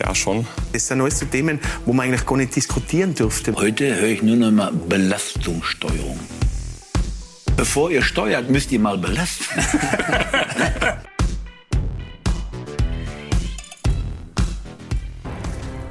[0.00, 0.46] Ja, schon.
[0.72, 3.54] Das sind alles so Themen, wo man eigentlich gar nicht diskutieren dürfte.
[3.54, 6.18] Heute höre ich nur noch mal Belastungssteuerung.
[7.56, 9.44] Bevor ihr steuert, müsst ihr mal belasten.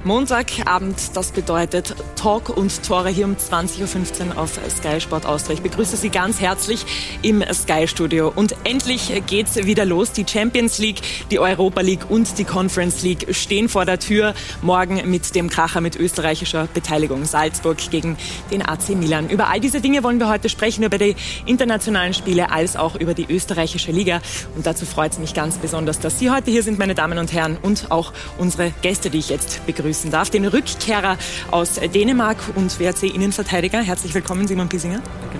[0.09, 5.53] Montagabend, das bedeutet Talk und Tore hier um 20.15 Uhr auf Sky Sport Austria.
[5.53, 6.83] Ich begrüße Sie ganz herzlich
[7.21, 8.33] im Sky Studio.
[8.35, 10.11] Und endlich geht's wieder los.
[10.11, 14.33] Die Champions League, die Europa League und die Conference League stehen vor der Tür.
[14.63, 17.25] Morgen mit dem Kracher mit österreichischer Beteiligung.
[17.25, 18.17] Salzburg gegen
[18.49, 19.29] den AC Milan.
[19.29, 23.13] Über all diese Dinge wollen wir heute sprechen, über die internationalen Spiele als auch über
[23.13, 24.21] die österreichische Liga.
[24.55, 27.31] Und dazu freut es mich ganz besonders, dass Sie heute hier sind, meine Damen und
[27.31, 31.17] Herren, und auch unsere Gäste, die ich jetzt begrüße begrüßen darf, den Rückkehrer
[31.51, 33.81] aus Dänemark und WRC-Innenverteidiger.
[33.81, 35.01] Herzlich willkommen, Simon Piesinger.
[35.21, 35.39] Danke.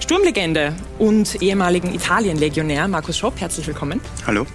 [0.00, 4.00] Sturmlegende und ehemaligen Italien-Legionär Markus Schopp, herzlich willkommen.
[4.26, 4.46] Hallo.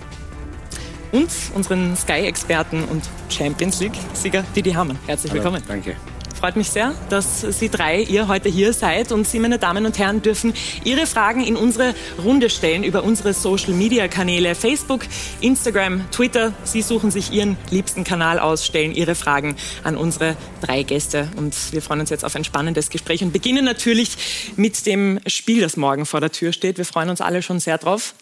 [1.11, 4.99] Und unseren Sky-Experten und Champions League-Sieger Didi Hamann.
[5.07, 5.63] Herzlich Hallo, willkommen.
[5.67, 5.95] Danke.
[6.39, 9.99] Freut mich sehr, dass Sie drei, ihr heute hier seid und Sie, meine Damen und
[9.99, 10.53] Herren, dürfen
[10.85, 15.01] Ihre Fragen in unsere Runde stellen über unsere Social-Media-Kanäle Facebook,
[15.41, 16.53] Instagram, Twitter.
[16.63, 21.73] Sie suchen sich Ihren liebsten Kanal aus, stellen Ihre Fragen an unsere drei Gäste und
[21.73, 25.75] wir freuen uns jetzt auf ein spannendes Gespräch und beginnen natürlich mit dem Spiel, das
[25.75, 26.77] morgen vor der Tür steht.
[26.77, 28.13] Wir freuen uns alle schon sehr drauf.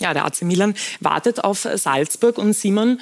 [0.00, 3.00] Ja, der AC Milan wartet auf Salzburg und Simon,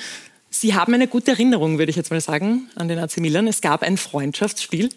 [0.61, 3.47] Sie haben eine gute Erinnerung, würde ich jetzt mal sagen, an den AC Milan.
[3.47, 4.89] Es gab ein Freundschaftsspiel.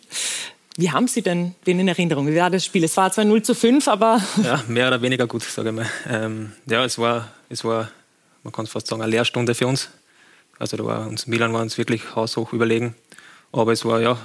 [0.75, 2.25] Wie haben Sie denn den in Erinnerung?
[2.25, 2.83] Wie war das Spiel?
[2.83, 4.19] Es war zwar 0 zu 5, aber...
[4.43, 5.85] Ja, mehr oder weniger gut, sage ich mal.
[6.09, 7.91] Ähm, ja, es war, es war,
[8.41, 9.89] man kann fast sagen, eine Lehrstunde für uns.
[10.57, 12.95] Also da war uns, Milan war uns wirklich haushoch überlegen.
[13.51, 14.17] Aber es war, ja,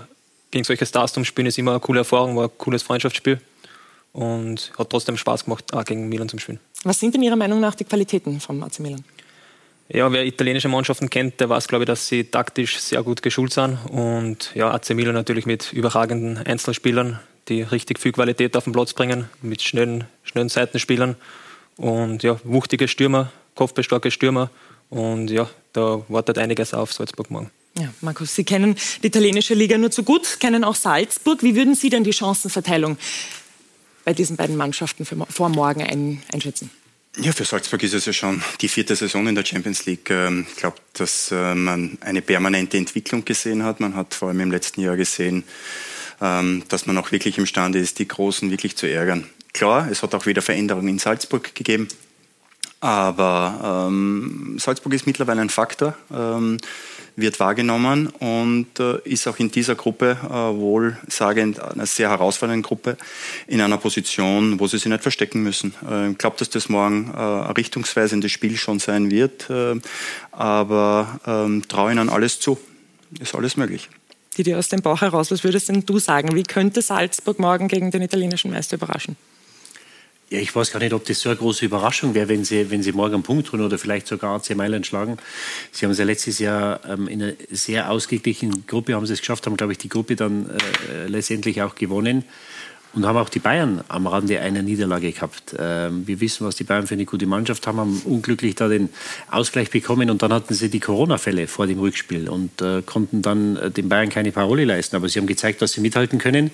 [0.51, 3.43] gegen solche Stars zum Spielen ist immer eine coole Erfahrung, war ein cooles Freundschaftsspiel.
[4.15, 6.61] Und hat trotzdem Spaß gemacht, auch gegen Milan zum Spielen.
[6.85, 9.05] Was sind denn Ihrer Meinung nach die Qualitäten vom AC Milan?
[9.89, 13.53] Ja, wer italienische Mannschaften kennt, der weiß, glaube ich, dass sie taktisch sehr gut geschult
[13.53, 13.79] sind.
[13.91, 18.95] Und ja, AC Milan natürlich mit überragenden Einzelspielern, die richtig viel Qualität auf den Platz
[18.95, 21.15] bringen, mit schnellen, schnellen Seitenspielern.
[21.77, 24.51] Und ja, wuchtige Stürmer, kopfbestarke Stürmer.
[24.91, 27.51] Und ja, da wartet einiges auf Salzburg morgen.
[27.79, 31.43] Ja, Markus, Sie kennen die italienische Liga nur zu gut, kennen auch Salzburg.
[31.43, 32.97] Wie würden Sie denn die Chancenverteilung
[34.05, 36.71] bei diesen beiden Mannschaften vor morgen ein, einschätzen?
[37.19, 40.11] Ja, für Salzburg ist es ja schon die vierte Saison in der Champions League.
[40.11, 43.81] Ähm, ich glaube, dass äh, man eine permanente Entwicklung gesehen hat.
[43.81, 45.45] Man hat vor allem im letzten Jahr gesehen,
[46.21, 49.27] ähm, dass man auch wirklich imstande ist, die Großen wirklich zu ärgern.
[49.55, 51.89] Klar, es hat auch wieder Veränderungen in Salzburg gegeben,
[52.81, 55.97] aber ähm, Salzburg ist mittlerweile ein Faktor.
[57.19, 62.99] Wird wahrgenommen und äh, ist auch in dieser Gruppe äh, wohlsagend einer sehr herausfordernden Gruppe
[63.47, 65.75] in einer Position, wo sie sich nicht verstecken müssen.
[65.91, 69.81] Äh, ich glaube, dass das morgen äh, ein richtungsweisendes Spiel schon sein wird, äh,
[70.31, 72.59] aber ähm, traue ihnen alles zu.
[73.19, 73.89] Ist alles möglich.
[74.37, 76.35] Die dir aus dem Bauch heraus, was würdest denn du sagen?
[76.35, 79.17] Wie könnte Salzburg morgen gegen den italienischen Meister überraschen?
[80.29, 82.83] Ja, ich weiß gar nicht, ob das so eine große Überraschung wäre, wenn sie, wenn
[82.83, 85.19] sie morgen einen Punkt holen oder vielleicht sogar AC Mailand schlagen.
[85.71, 89.21] Sie haben es ja letztes Jahr ähm, in einer sehr ausgeglichenen Gruppe haben sie es
[89.21, 90.51] geschafft, haben, glaube ich, die Gruppe dann
[90.91, 92.25] äh, letztendlich auch gewonnen
[92.97, 95.55] und haben auch die Bayern am Rande einer Niederlage gehabt.
[95.59, 98.89] Ähm, wir wissen, was die Bayern für eine gute Mannschaft haben, haben unglücklich da den
[99.31, 103.57] Ausgleich bekommen und dann hatten sie die Corona-Fälle vor dem Rückspiel und äh, konnten dann
[103.57, 104.97] äh, den Bayern keine Parole leisten.
[104.97, 106.51] Aber sie haben gezeigt, dass sie mithalten können.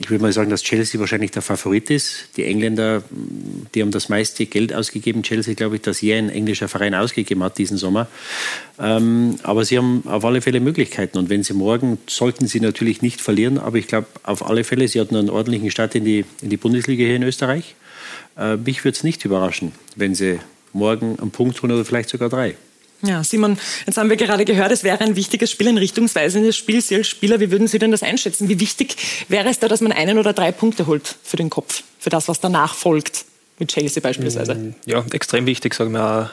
[0.00, 2.28] Ich würde mal sagen, dass Chelsea wahrscheinlich der Favorit ist.
[2.36, 3.02] Die Engländer,
[3.74, 5.24] die haben das meiste Geld ausgegeben.
[5.24, 8.06] Chelsea, glaube ich, dass je ein englischer Verein ausgegeben hat diesen Sommer.
[8.78, 11.18] Ähm, aber sie haben auf alle Fälle Möglichkeiten.
[11.18, 13.58] Und wenn sie morgen, sollten sie natürlich nicht verlieren.
[13.58, 16.56] Aber ich glaube, auf alle Fälle, sie hatten einen ordentlichen Start in die, in die
[16.56, 17.74] Bundesliga hier in Österreich.
[18.36, 20.38] Äh, mich würde es nicht überraschen, wenn sie
[20.72, 22.54] morgen einen Punkt holen oder vielleicht sogar drei.
[23.02, 26.80] Ja, Simon, jetzt haben wir gerade gehört, es wäre ein wichtiges Spiel, ein richtungsweisendes Spiel.
[26.80, 28.48] Sie als Spieler, wie würden Sie denn das einschätzen?
[28.48, 28.96] Wie wichtig
[29.28, 32.26] wäre es da, dass man einen oder drei Punkte holt für den Kopf, für das,
[32.26, 33.24] was danach folgt?
[33.60, 34.54] Mit Chelsea beispielsweise.
[34.54, 36.30] Mm, ja, extrem wichtig, sagen wir.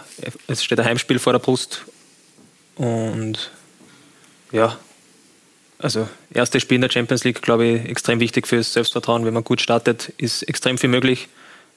[0.47, 1.85] Es steht ein Heimspiel vor der Brust.
[2.75, 3.51] Und
[4.51, 4.77] ja,
[5.77, 9.25] also erstes Spiel in der Champions League, glaube ich, extrem wichtig fürs Selbstvertrauen.
[9.25, 11.27] Wenn man gut startet, ist extrem viel möglich.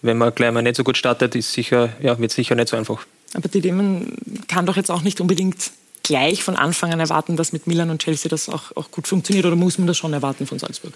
[0.00, 2.76] Wenn man gleich mal nicht so gut startet, ist sicher, ja, wird sicher nicht so
[2.76, 3.06] einfach.
[3.34, 4.16] Aber die Themen
[4.48, 5.70] kann doch jetzt auch nicht unbedingt
[6.02, 9.44] gleich von Anfang an erwarten, dass mit Milan und Chelsea das auch, auch gut funktioniert
[9.44, 10.94] oder muss man das schon erwarten von Salzburg?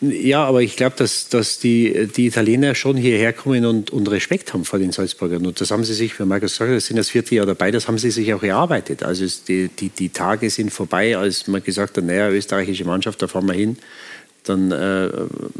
[0.00, 4.54] Ja, aber ich glaube, dass, dass die, die Italiener schon hierher kommen und, und Respekt
[4.54, 5.44] haben vor den Salzburgern.
[5.44, 7.88] Und das haben sie sich, wie Markus sagt, das sind das vierte Jahr dabei, das
[7.88, 9.02] haben sie sich auch erarbeitet.
[9.02, 13.26] Also die, die, die Tage sind vorbei, als man gesagt hat, naja, österreichische Mannschaft, da
[13.26, 13.76] fahren wir hin
[14.44, 15.10] dann äh,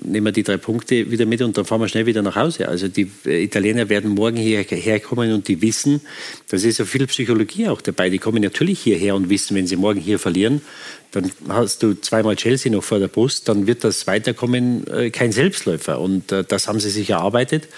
[0.02, 2.68] nehmen wir die drei Punkte wieder mit und dann fahren wir schnell wieder nach Hause.
[2.68, 6.00] Also die Italiener werden morgen hierher kommen und die wissen,
[6.48, 8.08] das ist ja viel Psychologie auch dabei.
[8.10, 10.62] Die kommen natürlich hierher und wissen, wenn sie morgen hier verlieren,
[11.12, 15.32] dann hast du zweimal Chelsea noch vor der Brust, dann wird das Weiterkommen äh, kein
[15.32, 16.00] Selbstläufer.
[16.00, 17.68] Und äh, das haben sie sich erarbeitet.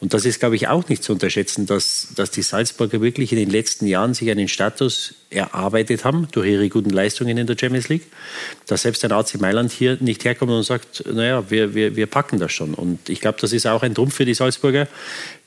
[0.00, 3.38] Und das ist, glaube ich, auch nicht zu unterschätzen, dass, dass die Salzburger wirklich in
[3.38, 7.88] den letzten Jahren sich einen Status erarbeitet haben durch ihre guten Leistungen in der Champions
[7.88, 8.06] League,
[8.66, 12.38] dass selbst ein AC Mailand hier nicht herkommt und sagt, naja, wir, wir, wir packen
[12.38, 12.74] das schon.
[12.74, 14.86] Und ich glaube, das ist auch ein Trumpf für die Salzburger,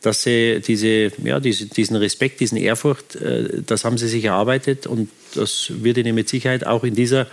[0.01, 4.88] dass sie diese, ja, diese, diesen Respekt, diesen Ehrfurcht, äh, das haben sie sich erarbeitet
[4.88, 7.28] und das wird ihnen mit Sicherheit auch in dieser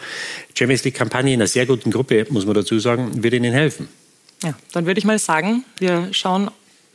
[0.54, 3.88] Champions League-Kampagne, in einer sehr guten Gruppe, muss man dazu sagen, wird ihnen helfen.
[4.42, 6.50] Ja, dann würde ich mal sagen, wir schauen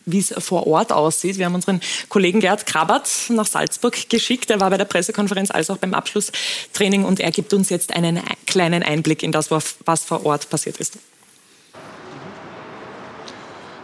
[0.06, 1.38] wie es vor Ort aussieht.
[1.38, 4.50] Wir haben unseren Kollegen Gerd Krabat nach Salzburg geschickt.
[4.50, 8.20] Er war bei der Pressekonferenz als auch beim Abschlusstraining und er gibt uns jetzt einen
[8.48, 10.98] kleinen Einblick in das, was vor Ort passiert ist.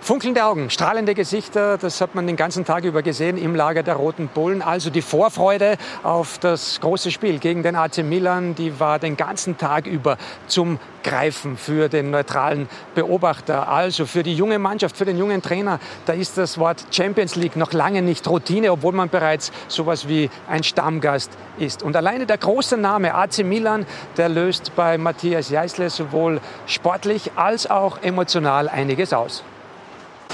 [0.07, 3.95] Funkelnde Augen, strahlende Gesichter, das hat man den ganzen Tag über gesehen im Lager der
[3.95, 4.61] Roten Bullen.
[4.61, 9.57] Also die Vorfreude auf das große Spiel gegen den AC Milan, die war den ganzen
[9.57, 10.17] Tag über
[10.47, 13.67] zum Greifen für den neutralen Beobachter.
[13.67, 17.57] Also für die junge Mannschaft, für den jungen Trainer, da ist das Wort Champions League
[17.57, 21.83] noch lange nicht Routine, obwohl man bereits sowas wie ein Stammgast ist.
[21.83, 27.69] Und alleine der große Name AC Milan, der löst bei Matthias Jeißle sowohl sportlich als
[27.69, 29.43] auch emotional einiges aus.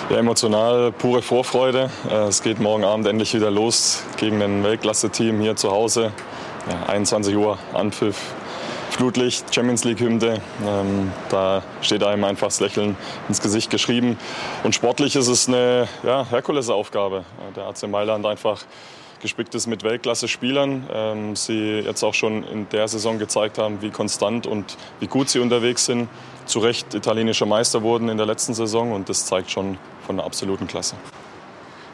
[0.09, 1.89] Ja, emotional pure Vorfreude.
[2.09, 6.11] Äh, es geht morgen Abend endlich wieder los gegen ein Weltklasse-Team hier zu Hause.
[6.69, 8.17] Ja, 21 Uhr Anpfiff,
[8.89, 10.41] Flutlicht, Champions League-Hymne.
[10.67, 12.97] Ähm, da steht einem einfach das Lächeln
[13.29, 14.19] ins Gesicht geschrieben.
[14.63, 17.19] Und sportlich ist es eine ja, Herkulesaufgabe.
[17.19, 18.61] Äh, der AC Mailand einfach
[19.21, 20.89] gespickt ist mit Weltklasse-Spielern.
[20.94, 25.29] Ähm, sie jetzt auch schon in der Saison gezeigt haben, wie konstant und wie gut
[25.29, 26.09] sie unterwegs sind.
[26.45, 30.25] Zu Recht italienischer Meister wurden in der letzten Saison und das zeigt schon von der
[30.25, 30.95] absoluten Klasse.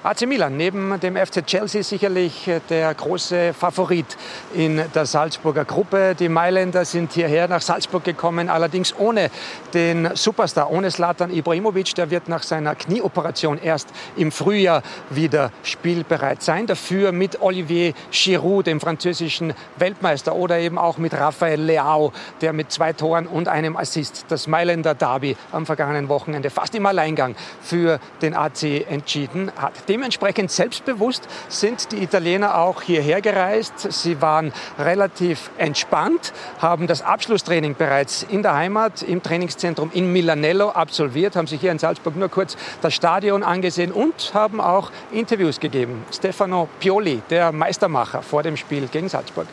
[0.01, 4.05] AC Milan neben dem FC Chelsea sicherlich äh, der große Favorit
[4.53, 6.15] in der Salzburger Gruppe.
[6.17, 9.29] Die Mailänder sind hierher nach Salzburg gekommen, allerdings ohne
[9.73, 11.95] den Superstar, ohne Slatan Ibrahimovic.
[11.95, 16.65] Der wird nach seiner Knieoperation erst im Frühjahr wieder spielbereit sein.
[16.65, 22.71] Dafür mit Olivier Giroud, dem französischen Weltmeister, oder eben auch mit Rafael Leao, der mit
[22.71, 27.99] zwei Toren und einem Assist das Mailänder Derby am vergangenen Wochenende fast im Alleingang für
[28.21, 29.88] den AC entschieden hat.
[29.89, 33.91] Dementsprechend selbstbewusst sind die Italiener auch hierher gereist.
[33.91, 40.69] Sie waren relativ entspannt, haben das Abschlusstraining bereits in der Heimat im Trainingszentrum in Milanello
[40.69, 45.59] absolviert, haben sich hier in Salzburg nur kurz das Stadion angesehen und haben auch Interviews
[45.59, 46.05] gegeben.
[46.13, 49.47] Stefano Pioli, der Meistermacher vor dem Spiel gegen Salzburg.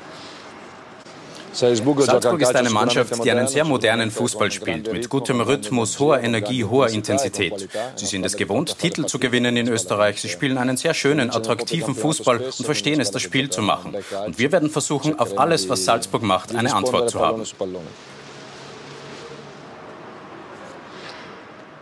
[1.56, 2.00] Salzburg
[2.40, 6.88] ist eine Mannschaft, die einen sehr modernen Fußball spielt, mit gutem Rhythmus, hoher Energie, hoher
[6.88, 7.68] Intensität.
[7.94, 10.20] Sie sind es gewohnt, Titel zu gewinnen in Österreich.
[10.20, 13.96] Sie spielen einen sehr schönen, attraktiven Fußball und verstehen es, das Spiel zu machen.
[14.26, 17.42] Und wir werden versuchen, auf alles, was Salzburg macht, eine Antwort zu haben.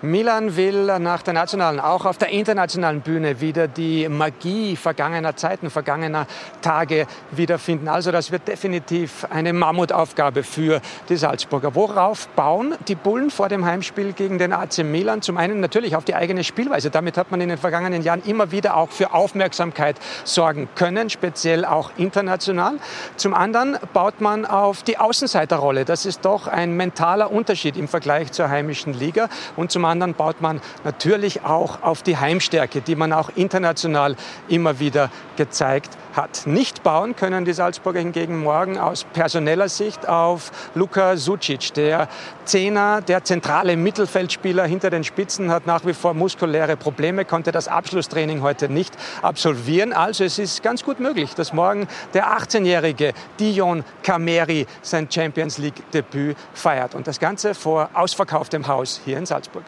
[0.04, 5.70] Milan will nach der nationalen, auch auf der internationalen Bühne wieder die Magie vergangener Zeiten,
[5.70, 6.26] vergangener
[6.60, 7.88] Tage wiederfinden.
[7.88, 11.74] Also das wird definitiv eine Mammutaufgabe für die Salzburger.
[11.74, 15.22] Worauf bauen die Bullen vor dem Heimspiel gegen den AC Milan?
[15.22, 16.90] Zum einen natürlich auf die eigene Spielweise.
[16.90, 21.64] Damit hat man in den vergangenen Jahren immer wieder auch für Aufmerksamkeit sorgen können, speziell
[21.64, 22.74] auch international.
[23.16, 25.86] Zum anderen baut man auf die Außenseiterrolle.
[25.86, 29.28] Das ist doch ein mentaler Unterschied im Vergleich zur heimischen Liga.
[29.56, 34.16] Und zum baut man natürlich auch auf die Heimstärke, die man auch international
[34.48, 36.46] immer wieder gezeigt hat.
[36.46, 41.74] Nicht bauen können die Salzburger hingegen morgen aus personeller Sicht auf Luka Sucic.
[41.74, 42.08] Der
[42.44, 47.68] Zehner, der zentrale Mittelfeldspieler hinter den Spitzen, hat nach wie vor muskuläre Probleme, konnte das
[47.68, 49.92] Abschlusstraining heute nicht absolvieren.
[49.92, 56.36] Also es ist ganz gut möglich, dass morgen der 18-jährige Dion Kameri sein Champions League-Debüt
[56.52, 56.94] feiert.
[56.94, 59.64] Und das Ganze vor ausverkauftem Haus hier in Salzburg.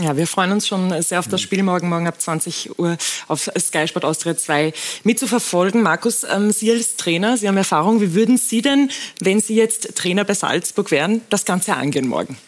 [0.00, 1.44] Ja, wir freuen uns schon sehr auf das mhm.
[1.44, 2.96] Spiel morgen, morgen ab 20 Uhr
[3.28, 4.72] auf Sky Sport Austria 2
[5.04, 5.82] mitzuverfolgen.
[5.82, 8.00] Markus, ähm, Sie als Trainer, Sie haben Erfahrung.
[8.00, 12.38] Wie würden Sie denn, wenn Sie jetzt Trainer bei Salzburg wären, das Ganze angehen morgen?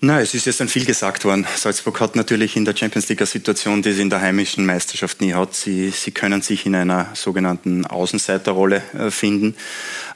[0.00, 1.44] Nein, es ist jetzt dann viel gesagt worden.
[1.56, 5.20] Salzburg hat natürlich in der Champions League eine Situation, die sie in der heimischen Meisterschaft
[5.20, 5.54] nie hat.
[5.54, 9.56] Sie, sie können sich in einer sogenannten Außenseiterrolle äh, finden.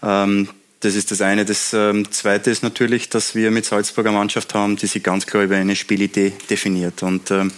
[0.00, 0.48] Ähm,
[0.82, 1.44] das ist das eine.
[1.44, 5.44] Das ähm, zweite ist natürlich, dass wir mit Salzburger Mannschaft haben, die sich ganz klar
[5.44, 7.02] über eine Spielidee definiert.
[7.02, 7.52] Und ähm,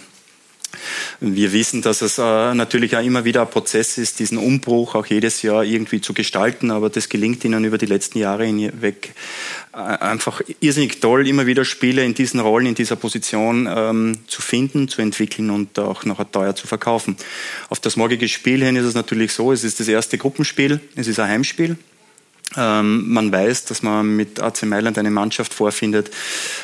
[1.19, 5.07] wir wissen, dass es äh, natürlich auch immer wieder ein Prozess ist, diesen Umbruch auch
[5.07, 9.15] jedes Jahr irgendwie zu gestalten, aber das gelingt ihnen über die letzten Jahre hinweg
[9.73, 14.41] äh, einfach irrsinnig toll, immer wieder Spiele in diesen Rollen, in dieser Position ähm, zu
[14.41, 17.15] finden, zu entwickeln und auch nachher teuer zu verkaufen.
[17.69, 21.07] Auf das morgige Spiel hin ist es natürlich so, es ist das erste Gruppenspiel, es
[21.07, 21.77] ist ein Heimspiel.
[22.57, 26.11] Ähm, man weiß, dass man mit AC Mailand eine Mannschaft vorfindet,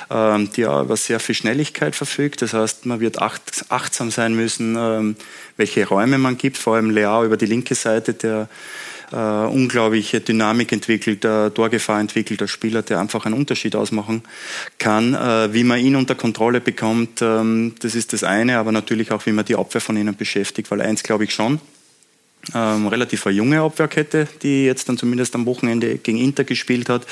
[0.10, 2.42] ähm, die über sehr viel Schnelligkeit verfügt.
[2.42, 5.16] Das heißt, man wird acht, achtsam sein müssen, ähm,
[5.58, 6.58] welche Räume man gibt.
[6.58, 8.48] Vor allem Leao über die linke Seite, der
[9.12, 14.24] äh, unglaubliche Dynamik entwickelt, äh, Torgefahr entwickelt, der Spieler, der einfach einen Unterschied ausmachen
[14.78, 15.14] kann.
[15.14, 19.32] Äh, wie man ihn unter Kontrolle bekommt, das ist das eine, aber natürlich auch, wie
[19.32, 21.60] man die Abwehr von ihnen beschäftigt, weil eins glaube ich schon,
[22.56, 27.06] ähm, relativ eine junge Abwehrkette, die jetzt dann zumindest am Wochenende gegen Inter gespielt hat,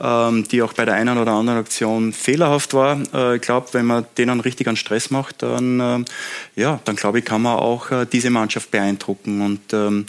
[0.00, 3.00] ähm, die auch bei der einen oder anderen Aktion fehlerhaft war.
[3.12, 6.04] Äh, ich glaube, wenn man denen richtig an Stress macht, dann, äh,
[6.56, 9.42] ja, dann glaube ich, kann man auch äh, diese Mannschaft beeindrucken.
[9.42, 10.06] Und ähm,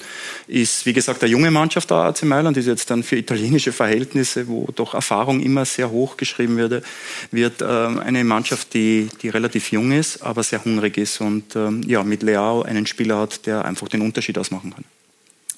[0.48, 4.48] ist, wie gesagt, eine junge Mannschaft, der AC Mailand, ist jetzt dann für italienische Verhältnisse,
[4.48, 6.84] wo doch Erfahrung immer sehr hoch geschrieben wird,
[7.32, 11.82] wird ähm, eine Mannschaft, die, die relativ jung ist, aber sehr hungrig ist und ähm,
[11.86, 14.86] ja, mit Leao einen Spieler hat, der einfach den Unterschied ausmacht machen kann.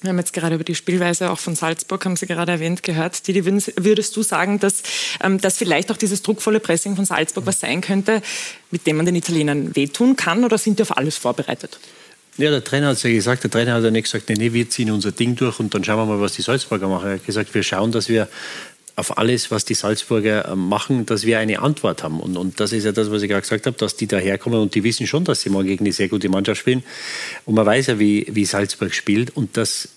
[0.02, 3.26] Wir haben jetzt gerade über die Spielweise auch von Salzburg, haben Sie gerade erwähnt, gehört.
[3.26, 4.82] Didi, würdest du sagen, dass,
[5.22, 8.20] ähm, dass vielleicht auch dieses druckvolle Pressing von Salzburg was sein könnte,
[8.70, 11.78] mit dem man den Italienern wehtun kann oder sind die auf alles vorbereitet?
[12.36, 14.52] Ja, der Trainer hat es ja gesagt, der Trainer hat ja nicht gesagt, nee, nee,
[14.52, 17.08] wir ziehen unser Ding durch und dann schauen wir mal, was die Salzburger machen.
[17.08, 18.28] Er hat gesagt, wir schauen, dass wir
[18.96, 22.18] auf alles, was die Salzburger äh, machen, dass wir eine Antwort haben.
[22.18, 24.74] Und, und das ist ja das, was ich gerade gesagt habe, dass die daherkommen und
[24.74, 26.82] die wissen schon, dass sie morgen gegen eine sehr gute Mannschaft spielen.
[27.44, 29.36] Und man weiß ja, wie, wie Salzburg spielt.
[29.36, 29.90] Und das,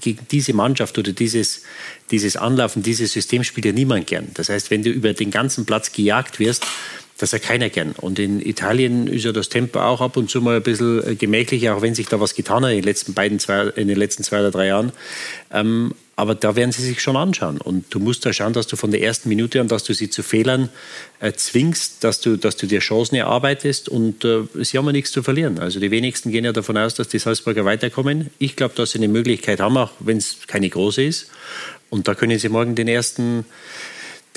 [0.00, 1.62] gegen diese Mannschaft oder dieses,
[2.10, 4.28] dieses Anlaufen, dieses System spielt ja niemand gern.
[4.32, 6.64] Das heißt, wenn du über den ganzen Platz gejagt wirst,
[7.18, 7.92] das hat keiner gern.
[7.92, 11.14] Und in Italien ist ja das Tempo auch ab und zu mal ein bisschen äh,
[11.14, 13.98] gemächlicher, auch wenn sich da was getan hat in den letzten, beiden, zwei, in den
[13.98, 14.92] letzten zwei oder drei Jahren.
[15.52, 17.58] Ähm, aber da werden sie sich schon anschauen.
[17.58, 20.08] Und du musst da schauen, dass du von der ersten Minute an, dass du sie
[20.08, 20.70] zu Fehlern
[21.20, 23.90] äh, zwingst, dass du, dass du dir Chancen erarbeitest.
[23.90, 25.58] Und äh, sie haben ja nichts zu verlieren.
[25.58, 28.30] Also die wenigsten gehen ja davon aus, dass die Salzburger weiterkommen.
[28.38, 31.28] Ich glaube, dass sie eine Möglichkeit haben, auch wenn es keine große ist.
[31.90, 33.44] Und da können sie morgen den ersten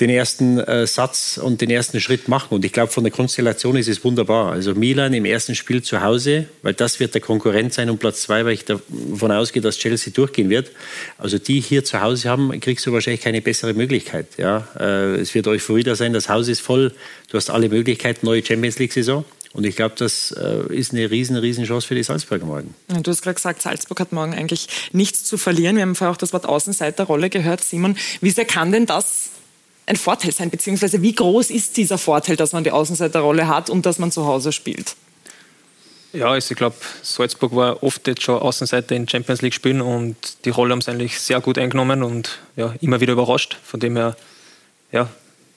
[0.00, 2.54] den ersten äh, Satz und den ersten Schritt machen.
[2.54, 4.52] Und ich glaube, von der Konstellation ist es wunderbar.
[4.52, 8.22] Also Milan im ersten Spiel zu Hause, weil das wird der Konkurrent sein um Platz
[8.22, 10.70] zwei, weil ich davon ausgehe, dass Chelsea durchgehen wird.
[11.18, 14.26] Also die hier zu Hause haben, kriegst du wahrscheinlich keine bessere Möglichkeit.
[14.38, 16.92] Ja, äh, es wird Euphorie da sein, das Haus ist voll,
[17.28, 19.24] du hast alle Möglichkeiten, neue Champions League-Saison.
[19.52, 22.74] Und ich glaube, das äh, ist eine riesen, riesen Chance für die Salzburger morgen.
[22.88, 25.74] Ja, du hast gerade gesagt, Salzburg hat morgen eigentlich nichts zu verlieren.
[25.74, 27.64] Wir haben vorher auch das Wort Außenseiterrolle gehört.
[27.64, 29.29] Simon, wie sehr kann denn das
[29.90, 30.50] ein Vorteil sein?
[30.50, 34.24] Beziehungsweise wie groß ist dieser Vorteil, dass man die Außenseiterrolle hat und dass man zu
[34.24, 34.96] Hause spielt?
[36.12, 40.16] Ja, also ich glaube, Salzburg war oft jetzt schon Außenseiter in Champions League spielen und
[40.44, 43.58] die Rolle haben sie eigentlich sehr gut eingenommen und ja, immer wieder überrascht.
[43.62, 44.16] Von dem her,
[44.90, 45.08] ja,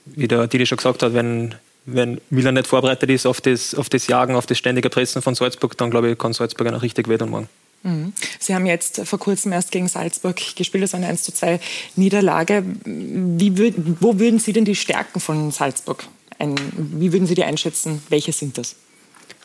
[0.06, 3.90] wie der Didi schon gesagt hat, wenn, wenn Milan nicht vorbereitet ist auf das, auf
[3.90, 7.08] das Jagen, auf das ständige Pressen von Salzburg, dann glaube ich, kann Salzburg auch richtig
[7.08, 7.50] wehtun morgen.
[7.84, 8.14] Mhm.
[8.40, 11.60] Sie haben jetzt vor kurzem erst gegen Salzburg gespielt, das war eine 1 zu 2
[11.96, 12.64] Niederlage.
[12.86, 16.06] Wie würd, wo würden Sie denn die Stärken von Salzburg,
[16.40, 18.02] ein, wie würden Sie die einschätzen?
[18.10, 18.76] Welche sind das?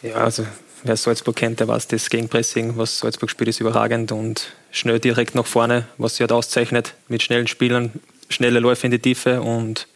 [0.03, 0.47] Ja, also
[0.85, 5.35] wer Salzburg kennt, der weiß, das Gegenpressing, was Salzburg spielt, ist überragend und schnell direkt
[5.35, 7.93] nach vorne, was sie halt auszeichnet, mit schnellen Spielern,
[8.29, 9.89] schnelle Läufe in die Tiefe und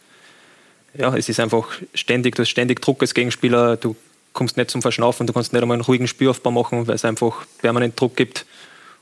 [0.95, 3.95] ja, es ist einfach ständig, du hast ständig Druck als Gegenspieler, du
[4.33, 7.45] kommst nicht zum Verschnaufen, du kannst nicht einmal einen ruhigen Spielaufbau machen, weil es einfach
[7.59, 8.45] permanent Druck gibt.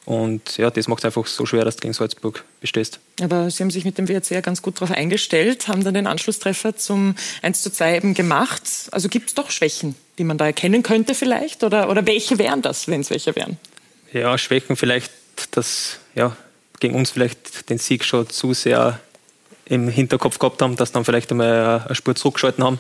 [0.06, 3.00] Und ja, das macht es einfach so schwer, dass du gegen Salzburg bestehst.
[3.22, 6.08] Aber Sie haben sich mit dem WRC ja ganz gut darauf eingestellt, haben dann den
[6.08, 8.64] Anschlusstreffer zum 1 zu 2 eben gemacht.
[8.92, 11.64] Also gibt es doch Schwächen, die man da erkennen könnte vielleicht?
[11.64, 13.58] Oder, oder welche wären das, wenn es welche wären?
[14.12, 15.12] Ja, Schwächen vielleicht,
[15.52, 16.36] dass ja,
[16.80, 19.00] gegen uns vielleicht den Sieg schon zu sehr
[19.66, 22.80] im Hinterkopf gehabt haben, dass dann vielleicht einmal eine Spur zurückgeschalten haben.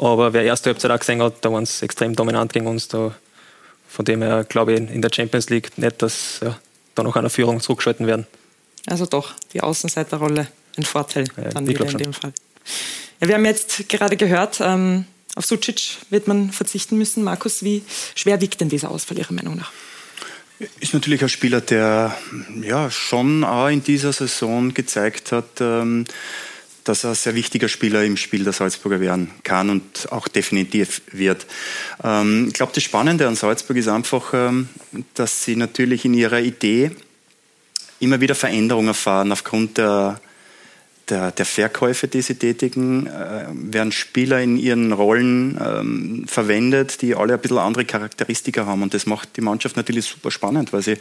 [0.00, 2.88] Aber wer erste Halbzeit auch gesehen hat, da waren sie extrem dominant gegen uns.
[2.88, 3.14] Da,
[3.86, 6.58] von dem her glaube ich in der Champions League nicht, dass ja,
[6.94, 8.26] da noch eine Führung zurückgeschalten werden.
[8.86, 12.32] Also doch, die Außenseiterrolle ein Vorteil ja, dann wieder in dem Fall.
[13.20, 15.04] Ja, wir haben jetzt gerade gehört, ähm,
[15.34, 17.22] auf Sucic wird man verzichten müssen.
[17.22, 17.82] Markus, wie
[18.14, 19.70] schwer wiegt denn dieser Ausfall Ihrer Meinung nach?
[20.80, 22.16] Ist natürlich ein Spieler, der
[22.62, 26.04] ja schon auch in dieser Saison gezeigt hat, ähm,
[26.90, 31.02] dass er ein sehr wichtiger Spieler im Spiel der Salzburger werden kann und auch definitiv
[31.12, 31.46] wird.
[32.02, 34.68] Ähm, ich glaube, das Spannende an Salzburg ist einfach, ähm,
[35.14, 36.90] dass sie natürlich in ihrer Idee
[38.00, 40.20] immer wieder Veränderungen erfahren aufgrund der,
[41.08, 47.14] der, der Verkäufe, die sie tätigen, äh, werden Spieler in ihren Rollen ähm, verwendet, die
[47.14, 48.82] alle ein bisschen andere Charakteristika haben.
[48.82, 50.96] Und das macht die Mannschaft natürlich super spannend, weil sie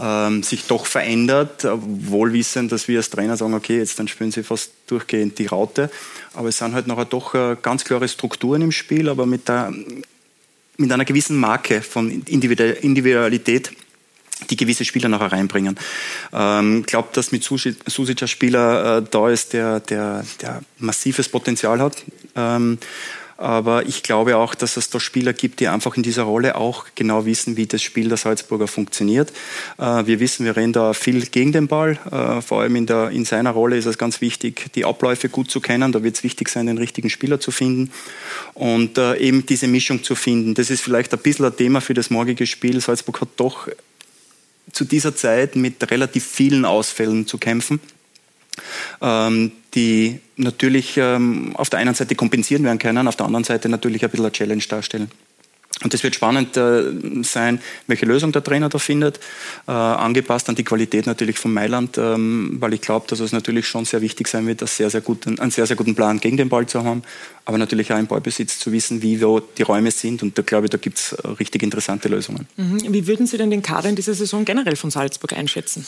[0.00, 4.32] ähm, sich doch verändert, wohl wissend, dass wir als Trainer sagen, okay, jetzt dann spielen
[4.32, 5.90] sie fast durchgehend die Raute.
[6.34, 9.72] Aber es sind halt nachher doch äh, ganz klare Strukturen im Spiel, aber mit, der,
[10.78, 13.72] mit einer gewissen Marke von Individualität
[14.48, 15.76] die gewisse Spieler nachher reinbringen.
[15.76, 21.28] Ich ähm, glaube, dass mit Susic ein Spieler äh, da ist, der, der, der massives
[21.28, 22.02] Potenzial hat.
[22.36, 22.78] Ähm,
[23.40, 26.84] aber ich glaube auch, dass es da Spieler gibt, die einfach in dieser Rolle auch
[26.94, 29.32] genau wissen, wie das Spiel der Salzburger funktioniert.
[29.78, 31.98] Äh, wir wissen, wir rennen da viel gegen den Ball.
[32.10, 35.50] Äh, vor allem in, der, in seiner Rolle ist es ganz wichtig, die Abläufe gut
[35.50, 35.90] zu kennen.
[35.90, 37.90] Da wird es wichtig sein, den richtigen Spieler zu finden
[38.52, 40.52] und äh, eben diese Mischung zu finden.
[40.54, 42.78] Das ist vielleicht ein bisschen ein Thema für das morgige Spiel.
[42.78, 43.68] Salzburg hat doch
[44.70, 47.80] zu dieser Zeit mit relativ vielen Ausfällen zu kämpfen.
[49.00, 53.68] Ähm, die natürlich ähm, auf der einen Seite kompensieren werden können, auf der anderen Seite
[53.68, 55.10] natürlich ein bisschen eine Challenge darstellen.
[55.82, 56.82] Und es wird spannend äh,
[57.22, 59.18] sein, welche Lösung der Trainer da findet,
[59.66, 63.66] äh, angepasst an die Qualität natürlich von Mailand, ähm, weil ich glaube, dass es natürlich
[63.66, 66.50] schon sehr wichtig sein wird, sehr, sehr guten, einen sehr, sehr guten Plan gegen den
[66.50, 67.02] Ball zu haben,
[67.46, 70.22] aber natürlich auch im Ballbesitz zu wissen, wie wo die Räume sind.
[70.22, 72.46] Und da glaube ich, da gibt es richtig interessante Lösungen.
[72.56, 72.92] Mhm.
[72.92, 75.86] Wie würden Sie denn den Kader in dieser Saison generell von Salzburg einschätzen?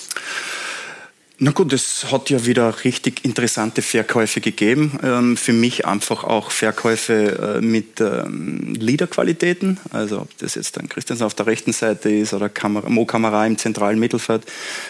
[1.45, 4.97] Na gut, es hat ja wieder richtig interessante Verkäufe gegeben.
[5.03, 9.81] Ähm, für mich einfach auch Verkäufe äh, mit ähm, Leaderqualitäten.
[9.91, 12.49] Also ob das jetzt dann Christiansen auf der rechten Seite ist oder
[12.87, 14.45] Mo Kamera im zentralen Mittelfeld.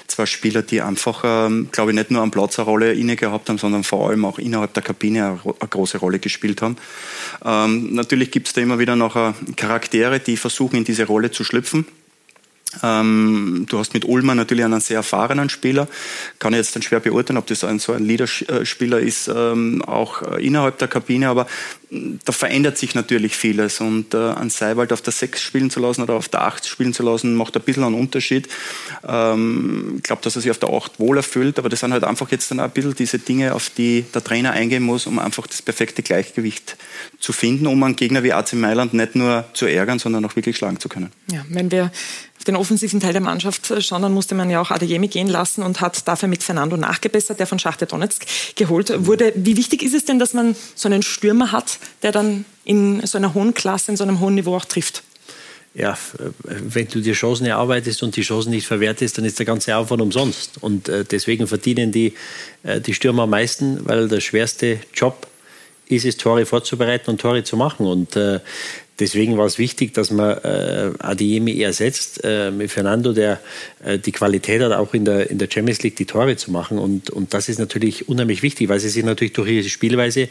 [0.08, 3.48] Zwei Spieler, die einfach, ähm, glaube ich, nicht nur am Platz eine Rolle inne gehabt
[3.48, 6.76] haben, sondern vor allem auch innerhalb der Kabine eine, eine große Rolle gespielt haben.
[7.94, 11.44] Natürlich gibt es da immer wieder noch äh, Charaktere, die versuchen, in diese Rolle zu
[11.44, 11.86] schlüpfen.
[12.82, 15.88] Ähm, du hast mit Ulmer natürlich einen sehr erfahrenen Spieler.
[16.38, 20.22] Kann ich jetzt dann schwer beurteilen, ob das ein, so ein Leaderspieler ist, ähm, auch
[20.22, 21.28] äh, innerhalb der Kabine.
[21.28, 21.46] Aber
[22.24, 26.02] da verändert sich natürlich vieles und äh, an Seiwald auf der 6 spielen zu lassen
[26.02, 28.48] oder auf der 8 spielen zu lassen, macht ein bisschen einen Unterschied.
[29.06, 32.04] Ähm, ich glaube, dass er sich auf der 8 wohl erfüllt, aber das sind halt
[32.04, 35.46] einfach jetzt dann ein bisschen diese Dinge, auf die der Trainer eingehen muss, um einfach
[35.46, 36.76] das perfekte Gleichgewicht
[37.20, 40.56] zu finden, um einen Gegner wie AC Mailand nicht nur zu ärgern, sondern auch wirklich
[40.56, 41.12] schlagen zu können.
[41.30, 41.92] Ja, wenn wir
[42.42, 45.62] auf den offensiven Teil der Mannschaft schauen, dann musste man ja auch Adeyemi gehen lassen
[45.62, 48.26] und hat dafür mit Fernando nachgebessert, der von Schachte Donetsk
[48.56, 49.32] geholt wurde.
[49.36, 53.16] Wie wichtig ist es denn, dass man so einen Stürmer hat, der dann in so
[53.16, 55.04] einer hohen Klasse, in so einem hohen Niveau auch trifft?
[55.74, 55.96] ja,
[56.44, 60.02] wenn du dir Chancen erarbeitest und die Chancen nicht verwertest, dann ist der ganze Aufwand
[60.02, 60.62] umsonst.
[60.62, 62.12] Und äh, deswegen verdienen die,
[62.62, 65.26] äh, die Stürmer am meisten, weil der schwerste Job
[65.86, 67.86] ist es, Tore vorzubereiten und Tore zu machen.
[67.86, 68.40] Und äh,
[69.02, 73.40] Deswegen war es wichtig, dass man äh, Adiemi ersetzt äh, mit Fernando, der
[73.84, 76.78] äh, die Qualität hat, auch in der, in der Champions League die Tore zu machen.
[76.78, 80.28] Und, und das ist natürlich unheimlich wichtig, weil sie sich natürlich durch ihre Spielweise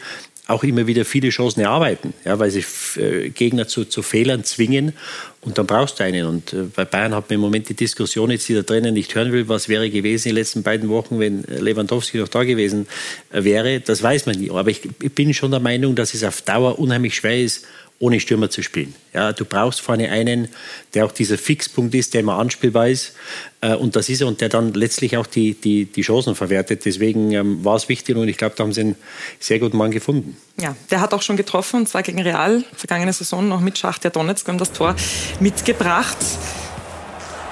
[0.47, 2.63] auch immer wieder viele Chancen erarbeiten, ja, weil sie
[2.99, 4.93] äh, Gegner zu, zu Fehlern zwingen
[5.41, 6.25] und dann brauchst du einen.
[6.25, 9.13] Und äh, bei Bayern hat man im Moment die Diskussion jetzt, die der Trainer nicht
[9.15, 12.87] hören will, was wäre gewesen in den letzten beiden Wochen, wenn Lewandowski noch da gewesen
[13.31, 13.81] äh, wäre.
[13.81, 14.49] Das weiß man nie.
[14.49, 17.65] Aber ich, ich bin schon der Meinung, dass es auf Dauer unheimlich schwer ist,
[18.01, 18.95] ohne Stürmer zu spielen.
[19.13, 20.49] Ja, du brauchst vorne einen,
[20.95, 23.13] der auch dieser Fixpunkt ist, der immer anspielbar ist.
[23.61, 26.83] Äh, und das ist er und der dann letztlich auch die, die, die Chancen verwertet.
[26.85, 28.95] Deswegen ähm, war es wichtig und ich glaube, da haben sie einen
[29.39, 30.35] sehr guten Mann gefunden.
[30.59, 34.03] Ja, der hat auch schon getroffen und zwar gegen Real, vergangene Saison noch mit Schacht
[34.03, 34.95] der Donetsk haben das Tor
[35.39, 36.17] mitgebracht.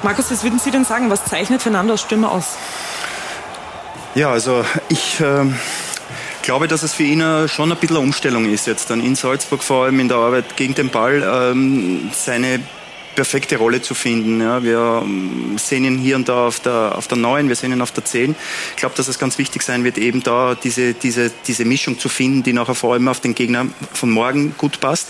[0.01, 1.11] Markus, was würden Sie denn sagen?
[1.11, 2.55] Was zeichnet Fernando als Stürmer aus?
[4.15, 5.19] Ja, also ich.
[5.19, 5.53] Ähm
[6.49, 9.61] glaube, dass es für ihn schon ein bisschen eine Umstellung ist jetzt dann in Salzburg,
[9.61, 12.59] vor allem in der Arbeit gegen den Ball, ähm, seine
[13.13, 14.41] perfekte Rolle zu finden.
[14.41, 17.71] Ja, wir ähm, sehen ihn hier und da auf der, auf der 9, wir sehen
[17.71, 18.35] ihn auf der 10.
[18.71, 22.09] Ich glaube, dass es ganz wichtig sein wird, eben da diese, diese, diese Mischung zu
[22.09, 25.09] finden, die nachher vor allem auf den Gegner von morgen gut passt.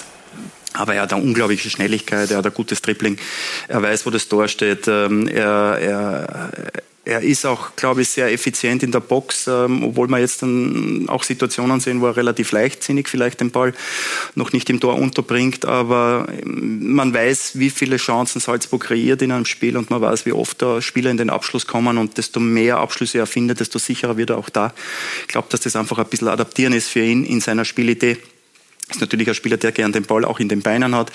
[0.74, 3.18] Aber er hat eine unglaubliche Schnelligkeit, er hat ein gutes Dribbling,
[3.70, 6.52] er weiß, wo das Tor steht, ähm, er, er,
[7.10, 11.10] er ist auch, glaube ich, sehr effizient in der Box, ähm, obwohl wir jetzt dann
[11.10, 13.74] auch Situationen sehen, wo er relativ leichtsinnig vielleicht den Ball
[14.36, 15.66] noch nicht im Tor unterbringt.
[15.66, 20.28] Aber ähm, man weiß, wie viele Chancen Salzburg kreiert in einem Spiel und man weiß,
[20.28, 23.80] wie oft da Spieler in den Abschluss kommen und desto mehr Abschlüsse er findet, desto
[23.80, 24.74] sicherer wird er auch da.
[25.22, 28.18] Ich glaube, dass das einfach ein bisschen adaptieren ist für ihn in seiner Spielidee.
[28.90, 31.12] Ist natürlich ein Spieler, der gern den Ball auch in den Beinen hat.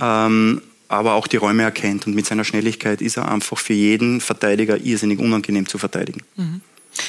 [0.00, 0.62] Ähm,
[0.94, 2.06] aber auch die Räume erkennt.
[2.06, 6.22] Und mit seiner Schnelligkeit ist er einfach für jeden Verteidiger irrsinnig unangenehm zu verteidigen.
[6.36, 6.60] Mhm.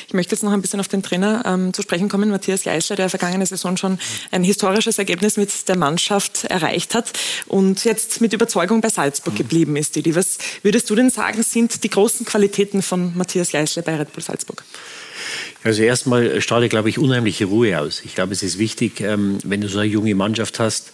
[0.07, 2.95] Ich möchte jetzt noch ein bisschen auf den Trainer ähm, zu sprechen kommen, Matthias Geißler,
[2.95, 3.99] der vergangene Saison schon
[4.31, 7.11] ein historisches Ergebnis mit der Mannschaft erreicht hat
[7.47, 9.95] und jetzt mit Überzeugung bei Salzburg geblieben ist.
[9.95, 14.13] Didi, was würdest du denn sagen, sind die großen Qualitäten von Matthias Geißler bei Red
[14.13, 14.63] Bull Salzburg?
[15.63, 18.01] Also erstmal strahlt, glaube ich, unheimliche Ruhe aus.
[18.05, 20.93] Ich glaube, es ist wichtig, ähm, wenn du so eine junge Mannschaft hast,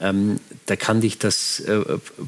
[0.00, 1.80] ähm, da kann dich das äh,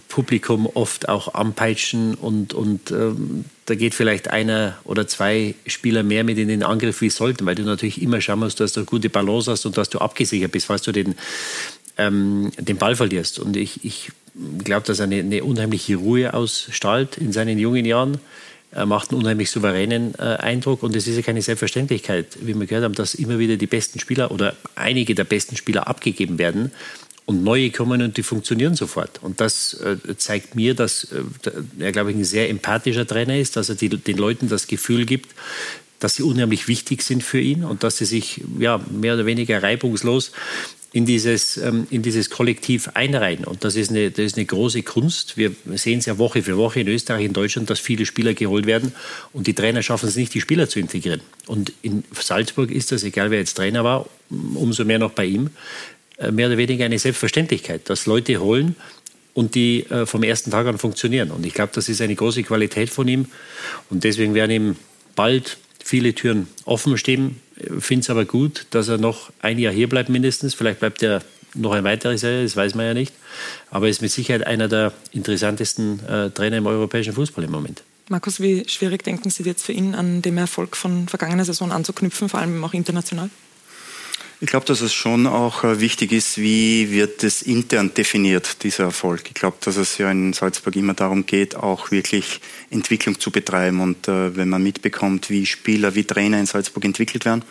[0.09, 6.25] Publikum oft auch anpeitschen und, und ähm, da geht vielleicht einer oder zwei Spieler mehr
[6.25, 8.87] mit in den Angriff wie sollten, weil du natürlich immer schauen musst, dass du eine
[8.87, 11.15] gute Balance hast und dass du abgesichert bist, falls du den,
[11.97, 13.39] den Ball verlierst.
[13.39, 14.11] Und ich, ich
[14.59, 18.19] glaube, dass er eine, eine unheimliche Ruhe ausstrahlt in seinen jungen Jahren.
[18.75, 22.67] Er macht einen unheimlich souveränen äh, Eindruck und es ist ja keine Selbstverständlichkeit, wie wir
[22.67, 26.73] gehört haben, dass immer wieder die besten Spieler oder einige der besten Spieler abgegeben werden
[27.25, 29.23] und neue kommen und die funktionieren sofort.
[29.23, 33.57] Und das äh, zeigt mir, dass äh, er, glaube ich, ein sehr empathischer Trainer ist,
[33.57, 35.35] dass er die, den Leuten das Gefühl gibt,
[36.01, 39.63] dass sie unheimlich wichtig sind für ihn und dass sie sich ja, mehr oder weniger
[39.63, 40.33] reibungslos
[40.95, 43.45] in dieses, ähm, in dieses Kollektiv einreihen.
[43.45, 45.37] Und das ist, eine, das ist eine große Kunst.
[45.37, 48.65] Wir sehen es ja Woche für Woche in Österreich, in Deutschland, dass viele Spieler geholt
[48.65, 48.95] werden
[49.33, 51.21] und die Trainer schaffen es nicht, die Spieler zu integrieren.
[51.49, 55.51] Und in Salzburg ist das, egal wer jetzt Trainer war, umso mehr noch bei ihm,
[56.19, 58.77] äh, mehr oder weniger eine Selbstverständlichkeit, dass Leute holen
[59.35, 61.33] und die äh, vom ersten Tag an funktionieren.
[61.33, 63.27] Und ich glaube, das ist eine große Qualität von ihm.
[63.91, 64.77] Und deswegen werden ihm
[65.17, 67.41] bald viele Türen offen stehen.
[67.79, 70.55] Finde es aber gut, dass er noch ein Jahr hier bleibt mindestens.
[70.55, 71.23] Vielleicht bleibt er
[71.55, 73.15] noch ein weiteres Jahr, das weiß man ja nicht.
[73.71, 77.83] Aber er ist mit Sicherheit einer der interessantesten äh, Trainer im europäischen Fußball im Moment.
[78.09, 82.29] Markus, wie schwierig denken Sie jetzt für ihn, an dem Erfolg von vergangener Saison anzuknüpfen,
[82.29, 83.31] vor allem auch international?
[84.45, 88.85] Ich glaube, dass es schon auch äh, wichtig ist, wie wird es intern definiert, dieser
[88.85, 89.23] Erfolg.
[89.29, 93.81] Ich glaube, dass es ja in Salzburg immer darum geht, auch wirklich Entwicklung zu betreiben.
[93.81, 97.43] Und äh, wenn man mitbekommt, wie Spieler, wie Trainer in Salzburg entwickelt werden,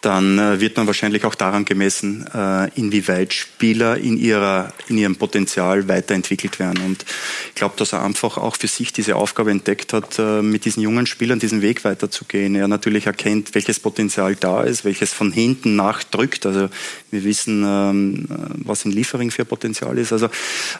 [0.00, 5.16] dann äh, wird man wahrscheinlich auch daran gemessen, äh, inwieweit Spieler in, ihrer, in ihrem
[5.16, 6.84] Potenzial weiterentwickelt werden.
[6.84, 7.04] Und
[7.48, 10.82] ich glaube, dass er einfach auch für sich diese Aufgabe entdeckt hat, äh, mit diesen
[10.82, 12.54] jungen Spielern diesen Weg weiterzugehen.
[12.54, 16.46] Er natürlich erkennt, welches Potenzial da ist, welches von hinten nachdrückt.
[16.46, 16.68] Also
[17.10, 18.26] wir wissen, ähm,
[18.64, 20.12] was in Liefering für Potenzial ist.
[20.12, 20.28] Also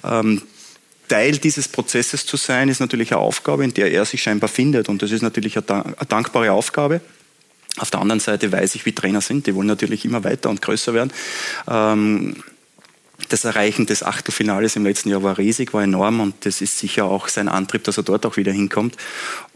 [0.04, 0.42] ähm,
[1.08, 4.88] Teil dieses Prozesses zu sein, ist natürlich eine Aufgabe, in der er sich scheinbar findet.
[4.88, 7.00] Und das ist natürlich eine, eine dankbare Aufgabe.
[7.78, 9.46] Auf der anderen Seite weiß ich, wie Trainer sind.
[9.46, 11.12] Die wollen natürlich immer weiter und größer werden.
[11.68, 12.36] Ähm,
[13.28, 17.06] das Erreichen des Achtelfinales im letzten Jahr war riesig, war enorm und das ist sicher
[17.06, 18.96] auch sein Antrieb, dass er dort auch wieder hinkommt.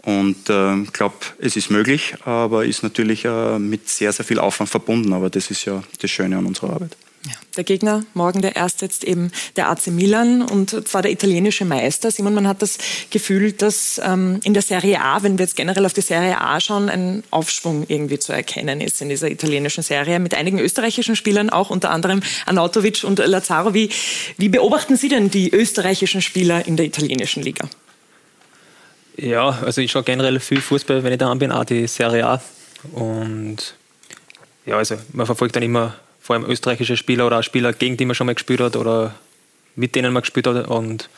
[0.02, 4.38] Und ich äh, glaube, es ist möglich, aber ist natürlich äh, mit sehr, sehr viel
[4.38, 5.12] Aufwand verbunden.
[5.12, 6.96] Aber das ist ja das Schöne an unserer Arbeit.
[7.26, 7.32] Ja.
[7.54, 12.10] Der Gegner morgen der erste jetzt eben der AC Milan und zwar der italienische Meister.
[12.10, 12.78] Simon, man hat das
[13.10, 16.58] Gefühl, dass ähm, in der Serie A, wenn wir jetzt generell auf die Serie A
[16.60, 21.50] schauen, ein Aufschwung irgendwie zu erkennen ist in dieser italienischen Serie mit einigen österreichischen Spielern,
[21.50, 23.74] auch unter anderem Anautovic und Lazaro.
[23.74, 23.90] Wie,
[24.38, 27.68] wie beobachten Sie denn die österreichischen Spieler in der italienischen Liga?
[29.18, 32.26] Ja, also ich schaue generell viel Fußball, wenn ich da an bin, auch die Serie
[32.26, 32.42] A.
[32.92, 33.74] Und
[34.64, 35.96] ja, also man verfolgt dann immer
[36.30, 39.16] vor allem österreichische Spieler oder auch Spieler, gegen die man schon mal gespielt hat oder
[39.74, 40.68] mit denen man gespielt hat.
[40.68, 41.10] Und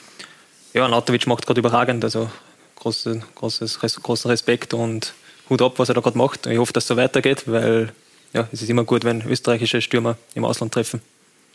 [0.73, 2.03] ja, Nautovic macht gerade überragend.
[2.03, 2.31] Also
[2.77, 5.13] großes, großes, großen Respekt und
[5.51, 6.47] Hut ab, was er da gerade macht.
[6.47, 7.93] Ich hoffe, dass es so weitergeht, weil
[8.33, 11.03] ja, es ist immer gut, wenn österreichische Stürmer im Ausland treffen.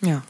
[0.01, 0.21] Ja.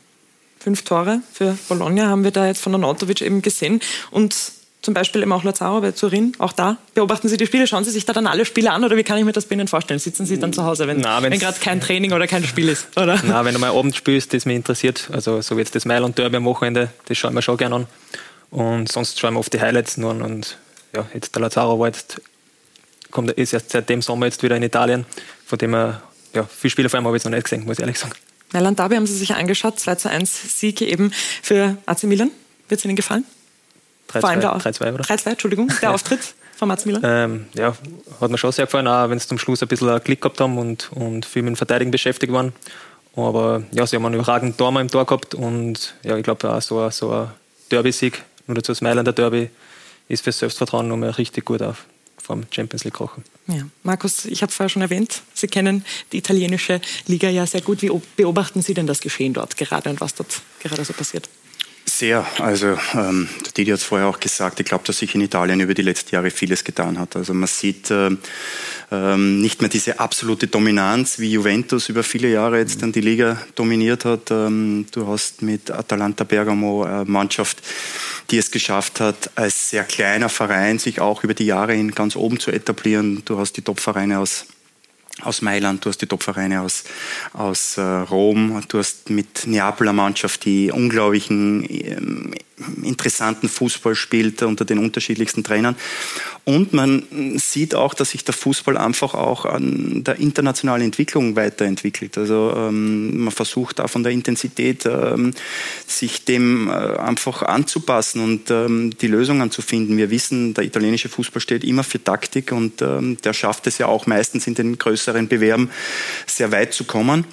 [0.57, 3.81] Fünf Tore für Bologna haben wir da jetzt von Nautovic eben gesehen.
[4.09, 7.83] Und zum Beispiel eben auch Lazaro bei Turin, auch da beobachten Sie die Spiele, schauen
[7.83, 9.67] Sie sich da dann alle Spiele an oder wie kann ich mir das bei Ihnen
[9.67, 9.99] vorstellen?
[9.99, 12.87] Sitzen Sie dann zu Hause, wenn, wenn gerade kein Training oder kein Spiel ist?
[12.95, 13.19] Oder?
[13.25, 16.17] Na, wenn du mal Abend spielst, das mich interessiert, also so wie jetzt das Mailand
[16.17, 17.87] Derby am Wochenende, das schauen wir schon gerne an.
[18.49, 20.57] Und sonst schauen wir oft die Highlights nur an und
[20.95, 22.21] ja, jetzt der Lazaro war jetzt,
[23.11, 25.05] kommt, ist erst seit dem Sommer jetzt wieder in Italien,
[25.45, 26.01] von dem er
[26.33, 28.13] ja, viele Spiele vor allem habe ich jetzt noch nicht gesehen, muss ich ehrlich sagen.
[28.53, 31.11] Mailand Derby haben Sie sich angeschaut, 2 zu 1 Sieg eben
[31.41, 32.31] für AC Milan.
[32.69, 33.25] Wird es Ihnen gefallen?
[34.09, 35.03] 3-2, oder?
[35.03, 37.01] 3-2, Entschuldigung, der Auftritt von Mats Miller.
[37.03, 37.75] Ähm, ja,
[38.19, 40.39] hat mir schon sehr gefallen, auch wenn sie zum Schluss ein bisschen einen Klick gehabt
[40.41, 42.53] haben und, und viel mit dem Verteidigen beschäftigt waren.
[43.15, 46.61] Aber ja, sie haben einen überragenden Tor im Tor gehabt und ja, ich glaube auch
[46.61, 47.29] so, so ein
[47.71, 49.49] Derby-Sieg, nur dazu das Mailänder Derby,
[50.07, 51.85] ist fürs Selbstvertrauen nochmal richtig gut auf
[52.27, 53.23] vom Champions League kochen.
[53.47, 53.61] Ja.
[53.83, 57.81] Markus, ich habe vorher schon erwähnt, Sie kennen die italienische Liga ja sehr gut.
[57.81, 61.29] Wie beobachten Sie denn das Geschehen dort gerade und was dort gerade so passiert?
[61.97, 62.27] Sehr.
[62.37, 65.73] Also ähm, Didi hat es vorher auch gesagt, ich glaube, dass sich in Italien über
[65.73, 67.15] die letzten Jahre vieles getan hat.
[67.15, 68.11] Also man sieht äh,
[68.91, 73.41] ähm, nicht mehr diese absolute Dominanz, wie Juventus über viele Jahre jetzt dann die Liga
[73.55, 74.29] dominiert hat.
[74.29, 77.63] Ähm, du hast mit Atalanta Bergamo eine Mannschaft,
[78.29, 82.15] die es geschafft hat, als sehr kleiner Verein sich auch über die Jahre hin ganz
[82.15, 83.23] oben zu etablieren.
[83.25, 84.45] Du hast die Top-Vereine aus
[85.21, 86.83] aus Mailand, du hast die Top-Vereine aus,
[87.33, 92.33] aus äh, Rom, du hast mit Neapel eine Mannschaft, die unglaublichen ähm,
[92.83, 95.75] interessanten Fußball spielt unter den unterschiedlichsten Trainern.
[96.43, 97.03] Und man
[97.37, 102.17] sieht auch, dass sich der Fußball einfach auch an der internationalen Entwicklung weiterentwickelt.
[102.17, 105.33] Also ähm, man versucht da von der Intensität ähm,
[105.85, 109.97] sich dem äh, einfach anzupassen und ähm, die Lösungen zu finden.
[109.97, 113.87] Wir wissen, der italienische Fußball steht immer für Taktik und ähm, der schafft es ja
[113.87, 115.69] auch meistens in den größeren Bewerben
[116.25, 117.25] sehr weit zu kommen.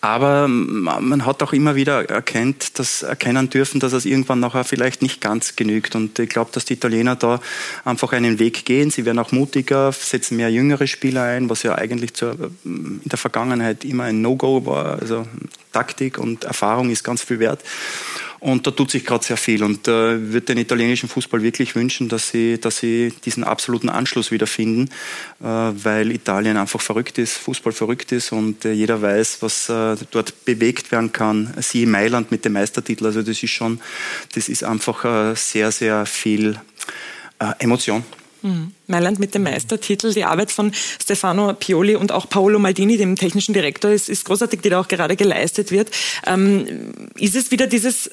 [0.00, 5.02] Aber man hat auch immer wieder erkennt, dass, erkennen dürfen, dass es irgendwann nachher vielleicht
[5.02, 5.94] nicht ganz genügt.
[5.94, 7.40] Und ich glaube, dass die Italiener da
[7.84, 8.90] einfach einen Weg gehen.
[8.90, 13.18] Sie werden auch mutiger, setzen mehr jüngere Spieler ein, was ja eigentlich zur, in der
[13.18, 15.00] Vergangenheit immer ein No-Go war.
[15.00, 15.26] Also
[15.72, 17.62] Taktik und Erfahrung ist ganz viel wert.
[18.40, 22.08] Und da tut sich gerade sehr viel und äh, würde den italienischen Fußball wirklich wünschen,
[22.08, 24.88] dass sie, dass sie diesen absoluten Anschluss wiederfinden,
[25.40, 29.94] äh, weil Italien einfach verrückt ist, Fußball verrückt ist und äh, jeder weiß, was äh,
[30.10, 31.52] dort bewegt werden kann.
[31.60, 33.78] Sie Mailand mit dem Meistertitel, also das ist schon,
[34.34, 36.58] das ist einfach äh, sehr, sehr viel
[37.40, 38.02] äh, Emotion.
[38.86, 40.12] Mailand mit dem Meistertitel.
[40.12, 44.60] Die Arbeit von Stefano Pioli und auch Paolo Maldini, dem technischen Direktor, ist, ist großartig,
[44.60, 45.90] die da auch gerade geleistet wird.
[46.26, 48.10] Ähm, ist es wieder dieses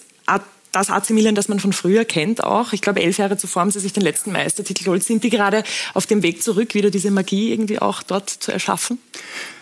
[0.72, 2.74] das AC Milan, das man von früher kennt auch.
[2.74, 5.04] Ich glaube, elf Jahre zuvor haben sie sich den letzten Meistertitel geholt.
[5.04, 5.64] Sind die gerade
[5.94, 9.00] auf dem Weg zurück, wieder diese Magie irgendwie auch dort zu erschaffen?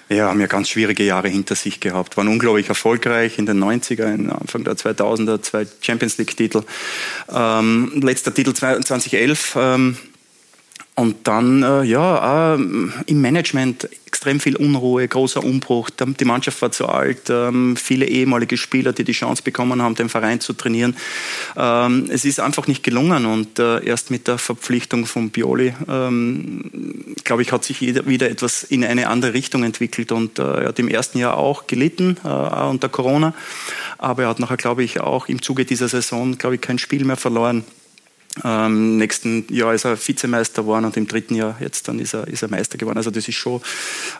[0.09, 4.29] Ja, haben ja ganz schwierige Jahre hinter sich gehabt, waren unglaublich erfolgreich in den 90er,
[4.29, 6.63] Anfang der 2000er, zwei Champions League-Titel.
[7.33, 9.55] Ähm, letzter Titel 2011.
[9.57, 9.97] Ähm,
[10.95, 15.89] und dann, äh, ja, äh, im Management extrem viel Unruhe, großer Umbruch.
[15.89, 20.07] Die Mannschaft war zu alt, ähm, viele ehemalige Spieler, die die Chance bekommen haben, den
[20.07, 20.95] Verein zu trainieren.
[21.57, 27.13] Ähm, es ist einfach nicht gelungen und äh, erst mit der Verpflichtung von Bioli, ähm,
[27.25, 30.79] glaube ich, hat sich wieder etwas in eine andere Richtung entwickelt und äh, er hat
[30.79, 33.33] im ersten Jahr auch gelitten äh, unter Corona,
[33.97, 37.03] aber er hat nachher, glaube ich, auch im Zuge dieser Saison, glaube ich, kein Spiel
[37.03, 37.65] mehr verloren.
[38.43, 42.27] Ähm, nächsten Jahr ist er Vizemeister geworden und im dritten Jahr jetzt dann ist er,
[42.27, 42.97] ist er Meister geworden.
[42.97, 43.61] Also das ist schon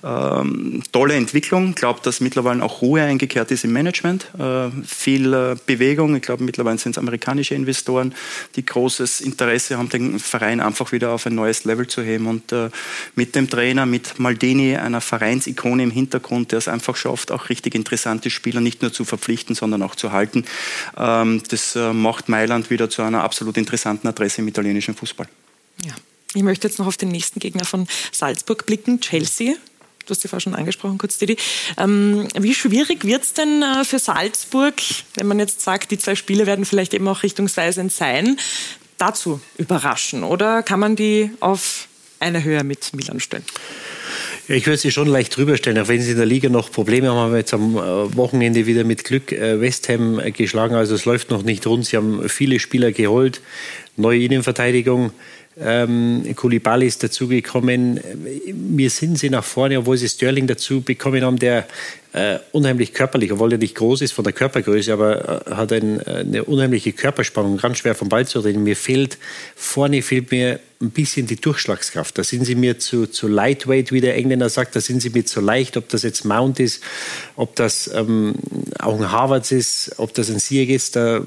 [0.03, 1.69] ähm, tolle Entwicklung.
[1.69, 4.27] Ich glaube, dass mittlerweile auch Ruhe eingekehrt ist im Management.
[4.39, 6.15] Äh, viel äh, Bewegung.
[6.15, 8.13] Ich glaube, mittlerweile sind es amerikanische Investoren,
[8.55, 12.27] die großes Interesse haben, den Verein einfach wieder auf ein neues Level zu heben.
[12.27, 12.69] Und äh,
[13.15, 17.75] mit dem Trainer, mit Maldini, einer Vereinsikone im Hintergrund, der es einfach schafft, auch richtig
[17.75, 20.45] interessante Spieler nicht nur zu verpflichten, sondern auch zu halten.
[20.97, 25.27] Ähm, das äh, macht Mailand wieder zu einer absolut interessanten Adresse im italienischen Fußball.
[25.83, 25.93] Ja.
[26.33, 29.53] Ich möchte jetzt noch auf den nächsten Gegner von Salzburg blicken, Chelsea.
[30.05, 31.37] Du hast die vorher schon angesprochen, kurz, Didi.
[31.77, 34.75] Ähm, wie schwierig wird es denn äh, für Salzburg,
[35.15, 38.37] wenn man jetzt sagt, die zwei Spiele werden vielleicht eben auch richtungsweisend sein,
[38.97, 40.23] dazu überraschen?
[40.23, 41.87] Oder kann man die auf
[42.19, 43.45] eine Höhe mit Milan stellen?
[44.47, 46.71] Ja, ich würde sie schon leicht drüber stellen, auch wenn sie in der Liga noch
[46.71, 47.17] Probleme haben.
[47.17, 50.75] Haben wir jetzt am äh, Wochenende wieder mit Glück äh, West Ham geschlagen.
[50.75, 51.85] Also es läuft noch nicht rund.
[51.85, 53.41] Sie haben viele Spieler geholt
[53.97, 55.11] neue Innenverteidigung.
[55.57, 57.99] Ähm, Koulibaly ist dazugekommen.
[58.45, 61.65] Wir sind sie nach vorne, obwohl sie Sterling dazu bekommen haben, der
[62.15, 65.99] äh, unheimlich körperlich, obwohl er nicht groß ist von der Körpergröße, aber äh, hat ein,
[65.99, 68.63] eine unheimliche Körperspannung, ganz schwer vom Ball zu reden.
[68.63, 69.17] Mir fehlt,
[69.53, 72.17] vorne fehlt mir ein bisschen die Durchschlagskraft.
[72.17, 75.25] Da sind sie mir zu, zu lightweight, wie der Engländer sagt, da sind sie mir
[75.25, 76.81] zu leicht, ob das jetzt Mount ist,
[77.35, 78.35] ob das ähm,
[78.79, 81.19] auch ein Harvards ist, ob das ein Sieg ist, da,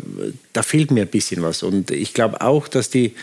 [0.54, 1.62] da fehlt mir ein bisschen was.
[1.62, 3.14] Und ich glaube auch, dass die,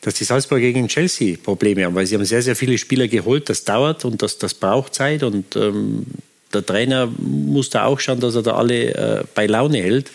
[0.00, 3.48] dass die Salzburger gegen Chelsea Probleme haben, weil sie haben sehr, sehr viele Spieler geholt,
[3.48, 6.06] das dauert und das, das braucht Zeit und ähm,
[6.54, 10.10] der Trainer muss da auch schauen, dass er da alle äh, bei Laune hält.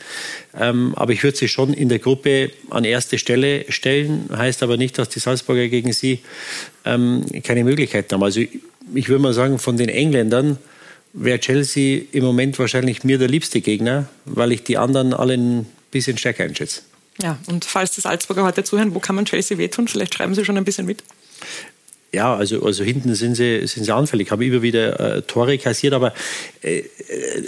[0.58, 4.30] Ähm, aber ich würde sie schon in der Gruppe an erste Stelle stellen.
[4.36, 6.20] Heißt aber nicht, dass die Salzburger gegen sie
[6.86, 8.24] ähm, keine Möglichkeiten haben.
[8.24, 8.60] Also ich,
[8.94, 10.58] ich würde mal sagen, von den Engländern
[11.14, 15.66] wäre Chelsea im Moment wahrscheinlich mir der liebste Gegner, weil ich die anderen alle ein
[15.92, 16.82] bisschen stärker einschätze.
[17.22, 19.88] Ja, und falls die Salzburger heute zuhören, wo kann man Chelsea wehtun?
[19.88, 21.04] Vielleicht schreiben Sie schon ein bisschen mit
[22.12, 25.94] ja, also, also hinten sind sie, sind sie anfällig, haben immer wieder äh, Tore kassiert,
[25.94, 26.14] aber
[26.64, 26.82] äh,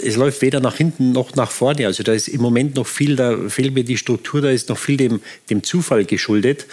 [0.04, 1.86] es läuft weder nach hinten noch nach vorne.
[1.86, 4.78] Also da ist im Moment noch viel, da fehlt mir die Struktur, da ist noch
[4.78, 5.20] viel dem,
[5.50, 6.66] dem Zufall geschuldet.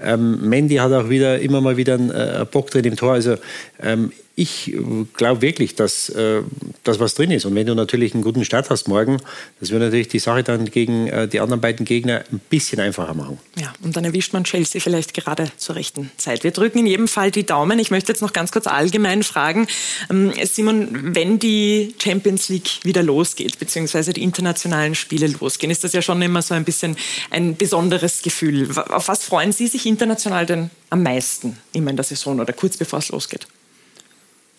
[0.00, 3.14] Ähm, Mandy hat auch wieder immer mal wieder einen äh, Bock drin im Tor.
[3.14, 3.36] Also
[3.82, 4.74] ähm, ich
[5.14, 6.42] glaube wirklich, dass äh,
[6.84, 7.44] das was drin ist.
[7.44, 9.18] Und wenn du natürlich einen guten Start hast morgen,
[9.60, 13.12] das wird natürlich die Sache dann gegen äh, die anderen beiden Gegner ein bisschen einfacher
[13.12, 13.38] machen.
[13.56, 16.44] Ja, und dann erwischt man Chelsea vielleicht gerade zur rechten Zeit.
[16.44, 17.78] Wir drücken in jedem Fall die Daumen.
[17.78, 19.66] Ich möchte jetzt noch ganz kurz allgemein fragen,
[20.10, 25.92] ähm, Simon, wenn die Champions League wieder losgeht, beziehungsweise die internationalen Spiele losgehen, ist das
[25.92, 26.96] ja schon immer so ein bisschen
[27.30, 28.70] ein besonderes Gefühl.
[28.76, 32.78] Auf was freuen Sie sich international denn am meisten immer in der Saison oder kurz
[32.78, 33.46] bevor es losgeht?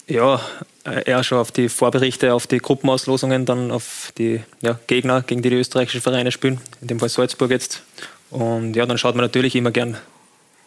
[0.07, 0.41] Ja,
[0.85, 5.41] äh, eher schon auf die Vorberichte, auf die Gruppenauslosungen, dann auf die ja, Gegner, gegen
[5.41, 7.83] die die österreichischen Vereine spielen, in dem Fall Salzburg jetzt.
[8.29, 9.97] Und ja, dann schaut man natürlich immer gern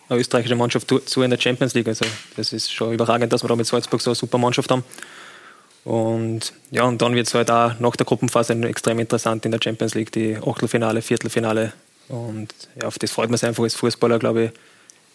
[0.09, 1.89] eine österreichische Mannschaft zu in der Champions League.
[1.89, 4.85] Also das ist schon überragend, dass wir da mit Salzburg so eine super Mannschaft haben.
[5.85, 9.61] Und ja, und dann wird es halt auch nach der Gruppenphase extrem interessant in der
[9.63, 11.73] Champions League, die Achtelfinale, Viertelfinale.
[12.09, 14.51] Und ja, auf das freut man sich einfach als Fußballer, glaube ich,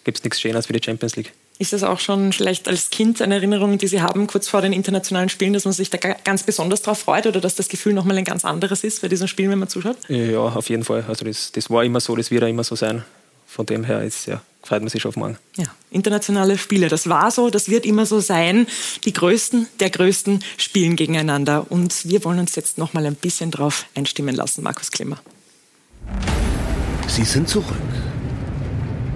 [0.03, 1.33] gibt es nichts Schöneres wie die Champions League.
[1.61, 4.73] Ist das auch schon vielleicht als Kind eine Erinnerung, die Sie haben, kurz vor den
[4.73, 8.17] internationalen Spielen, dass man sich da ganz besonders darauf freut oder dass das Gefühl nochmal
[8.17, 9.97] ein ganz anderes ist bei diesen Spielen, wenn man zuschaut?
[10.07, 11.05] Ja, auf jeden Fall.
[11.07, 13.05] Also das, das war immer so, das wird auch immer so sein.
[13.45, 15.37] Von dem her ist, ja, freut man sich schon auf morgen.
[15.55, 18.65] Ja, internationale Spiele, das war so, das wird immer so sein.
[19.05, 21.67] Die Größten der Größten spielen gegeneinander.
[21.69, 25.19] Und wir wollen uns jetzt nochmal ein bisschen drauf einstimmen lassen, Markus Klimmer.
[27.07, 27.67] Sie sind zurück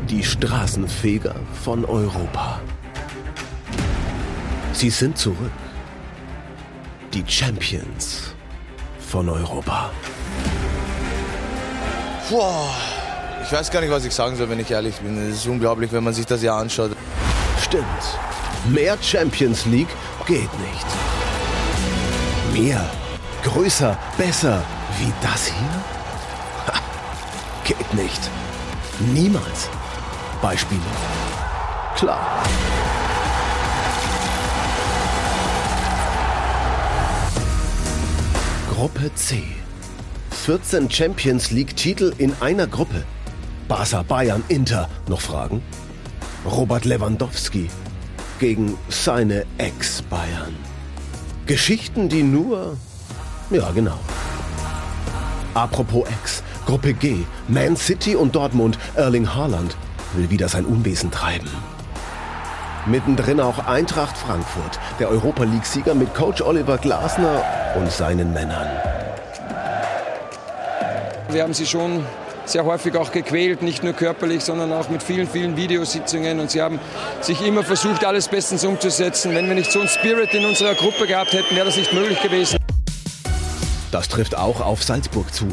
[0.09, 2.59] die Straßenfeger von Europa.
[4.73, 5.51] Sie sind zurück.
[7.13, 8.35] Die Champions
[8.99, 9.89] von Europa.
[12.29, 12.69] Boah,
[13.43, 15.17] ich weiß gar nicht, was ich sagen soll, wenn ich ehrlich bin.
[15.29, 16.91] Es ist unglaublich, wenn man sich das ja anschaut.
[17.63, 17.85] Stimmt.
[18.67, 19.87] Mehr Champions League
[20.27, 20.85] geht nicht.
[22.53, 22.89] Mehr,
[23.43, 24.61] größer, besser
[24.99, 26.73] wie das hier?
[26.73, 26.79] Ha,
[27.63, 28.29] geht nicht.
[29.13, 29.69] Niemals.
[30.45, 30.79] Beispiele.
[31.95, 32.19] Klar.
[38.69, 39.41] Gruppe C.
[40.29, 43.03] 14 Champions League-Titel in einer Gruppe.
[43.67, 44.87] Barca, Bayern, Inter.
[45.07, 45.63] Noch Fragen?
[46.45, 47.67] Robert Lewandowski
[48.39, 50.55] gegen seine Ex-Bayern.
[51.47, 52.77] Geschichten, die nur...
[53.49, 53.97] Ja, genau.
[55.55, 56.43] Apropos Ex.
[56.67, 57.25] Gruppe G.
[57.47, 58.77] Man City und Dortmund.
[58.93, 59.75] Erling Haaland
[60.13, 61.49] will wieder sein Unwesen treiben.
[62.85, 67.43] Mittendrin auch Eintracht Frankfurt, der Europa League-Sieger mit Coach Oliver Glasner
[67.75, 68.67] und seinen Männern.
[71.29, 72.05] Wir haben sie schon
[72.45, 76.39] sehr häufig auch gequält, nicht nur körperlich, sondern auch mit vielen, vielen Videositzungen.
[76.39, 76.79] Und sie haben
[77.21, 79.33] sich immer versucht, alles bestens umzusetzen.
[79.33, 82.21] Wenn wir nicht so einen Spirit in unserer Gruppe gehabt hätten, wäre das nicht möglich
[82.21, 82.59] gewesen.
[83.91, 85.47] Das trifft auch auf Salzburg zu.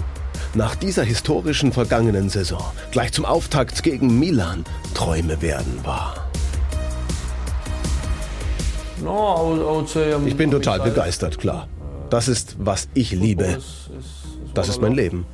[0.54, 6.30] Nach dieser historischen vergangenen Saison, gleich zum Auftakt gegen Milan, Träume werden wahr.
[10.26, 11.68] Ich bin total begeistert, klar.
[12.10, 13.58] Das ist, was ich liebe.
[14.52, 15.24] Das ist mein Leben.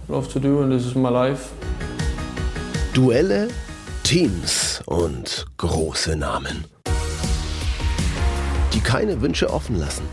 [2.94, 3.48] Duelle,
[4.04, 6.64] Teams und große Namen.
[8.72, 10.04] Die keine Wünsche offen lassen.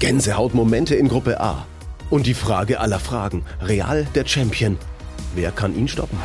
[0.00, 1.64] Gänsehautmomente in Gruppe A.
[2.10, 3.44] Und die Frage aller Fragen.
[3.60, 4.78] Real der Champion.
[5.34, 6.18] Wer kann ihn stoppen?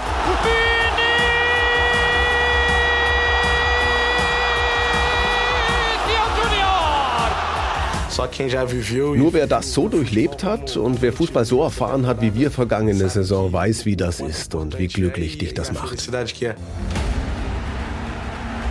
[9.15, 13.09] Nur wer das so durchlebt hat und wer Fußball so erfahren hat wie wir vergangene
[13.09, 16.09] Saison, weiß, wie das ist und wie glücklich dich das macht.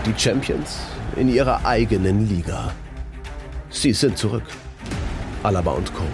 [0.06, 0.78] Die Champions
[1.16, 2.72] in ihrer eigenen Liga.
[3.68, 4.44] Sie sind zurück.
[5.42, 6.04] Alaba und Co.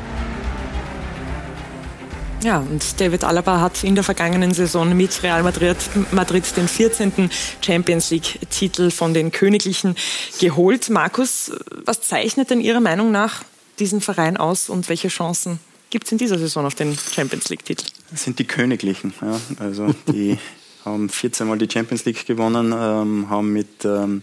[2.45, 5.77] Ja, und David Alaba hat in der vergangenen Saison mit Real Madrid,
[6.13, 7.31] Madrid den 14.
[7.61, 9.97] Champions League-Titel von den Königlichen
[10.41, 10.89] geholt.
[10.89, 11.51] Markus,
[11.85, 13.43] was zeichnet denn Ihrer Meinung nach
[13.81, 15.59] diesen Verein aus und welche Chancen
[15.91, 17.87] gibt es in dieser Saison auf den Champions League-Titel?
[18.11, 19.13] Das sind die Königlichen.
[19.21, 19.41] Ja.
[19.59, 20.39] Also die
[20.85, 24.23] haben 14 Mal die Champions League gewonnen, ähm, haben mit ähm,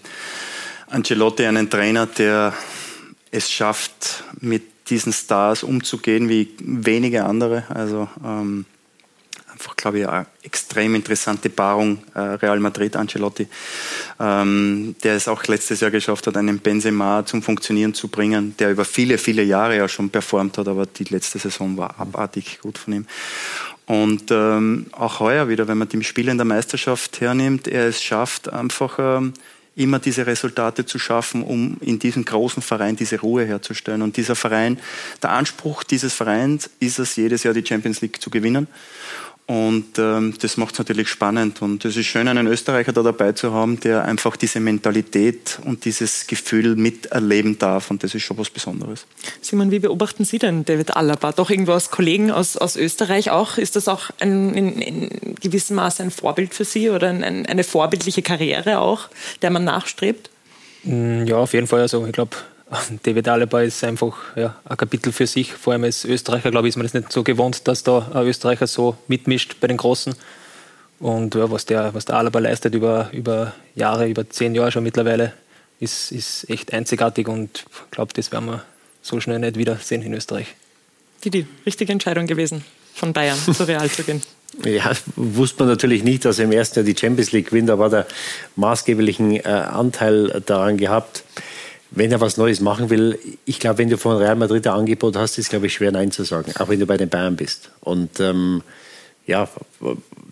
[0.88, 2.54] Ancelotti einen Trainer, der
[3.32, 7.64] es schafft, mit diesen Stars umzugehen wie wenige andere.
[7.70, 8.66] Also ähm,
[9.56, 13.48] einfach, glaube ich, eine extrem interessante Paarung äh, Real Madrid, Ancelotti,
[14.20, 18.72] ähm, der es auch letztes Jahr geschafft hat, einen Benzema zum Funktionieren zu bringen, der
[18.72, 22.78] über viele, viele Jahre ja schon performt hat, aber die letzte Saison war abartig gut
[22.78, 23.06] von ihm.
[23.86, 28.04] Und ähm, auch heuer wieder, wenn man die Spiele in der Meisterschaft hernimmt, er es
[28.04, 29.34] schafft, einfach ähm,
[29.76, 34.02] immer diese Resultate zu schaffen, um in diesem großen Verein diese Ruhe herzustellen.
[34.02, 34.80] Und dieser Verein,
[35.22, 38.68] der Anspruch dieses Vereins ist es, jedes Jahr die Champions League zu gewinnen.
[39.48, 41.62] Und ähm, das macht es natürlich spannend.
[41.62, 45.86] Und es ist schön, einen Österreicher da dabei zu haben, der einfach diese Mentalität und
[45.86, 47.92] dieses Gefühl miterleben darf.
[47.92, 49.06] Und das ist schon was Besonderes.
[49.42, 51.32] Simon, wie beobachten Sie denn David Alaba?
[51.32, 53.60] Doch irgendwo als Kollegen aus, aus Österreich auch?
[53.60, 57.64] Ist das auch ein, in, in gewissem Maße ein Vorbild für Sie oder ein, eine
[57.64, 59.10] vorbildliche Karriere auch,
[59.44, 60.32] der man nachstrebt?
[60.86, 61.82] Mm, ja, auf jeden Fall.
[61.82, 62.36] Also ich glaube,
[63.04, 65.54] David Alaba ist einfach ja, ein Kapitel für sich.
[65.54, 68.26] Vor allem als Österreicher, glaube ich, ist man das nicht so gewohnt, dass da ein
[68.26, 70.16] Österreicher so mitmischt bei den Großen.
[71.00, 74.84] Und ja, was, der, was der Alaba leistet über, über Jahre, über zehn Jahre schon
[74.84, 75.34] mittlerweile,
[75.80, 78.64] ist, ist echt einzigartig und ich glaube, das werden wir
[79.02, 80.48] so schnell nicht wiedersehen in Österreich.
[81.24, 82.64] Die, die richtige Entscheidung gewesen,
[82.94, 84.22] von Bayern zu Real zu gehen.
[84.64, 87.90] Ja, wusste man natürlich nicht, dass er im ersten Jahr die Champions League gewinnt, aber
[87.90, 88.08] der
[88.56, 91.26] maßgeblichen äh, Anteil daran gehabt
[91.96, 95.16] wenn er was Neues machen will, ich glaube, wenn du von Real Madrid ein Angebot
[95.16, 97.72] hast, ist, glaube ich, schwer Nein zu sagen, auch wenn du bei den Bayern bist.
[97.82, 98.62] Und ähm,
[99.26, 99.50] ja,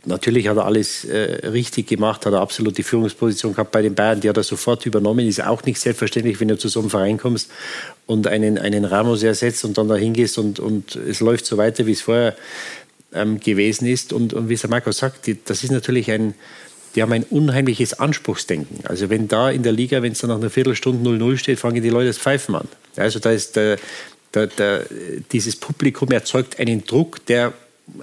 [0.05, 3.95] natürlich hat er alles äh, richtig gemacht, hat er absolut die Führungsposition gehabt bei den
[3.95, 5.25] Bayern, die hat er sofort übernommen.
[5.27, 7.49] Ist auch nicht selbstverständlich, wenn du zu so einem Verein kommst
[8.05, 11.85] und einen, einen Ramos ersetzt und dann da hingehst und, und es läuft so weiter,
[11.85, 12.35] wie es vorher
[13.13, 14.13] ähm, gewesen ist.
[14.13, 16.33] Und, und wie es der Marco sagt, die, das ist natürlich ein
[16.95, 18.85] die haben ein unheimliches Anspruchsdenken.
[18.85, 21.81] Also wenn da in der Liga, wenn es dann nach einer Viertelstunde 0-0 steht, fangen
[21.81, 22.67] die Leute das Pfeifen an.
[22.95, 23.77] Also da ist der,
[24.33, 24.85] der, der,
[25.31, 27.53] dieses Publikum erzeugt einen Druck, der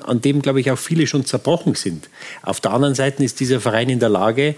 [0.02, 2.08] an dem, glaube ich, auch viele schon zerbrochen sind.
[2.42, 4.54] Auf der anderen Seite ist dieser Verein in der Lage,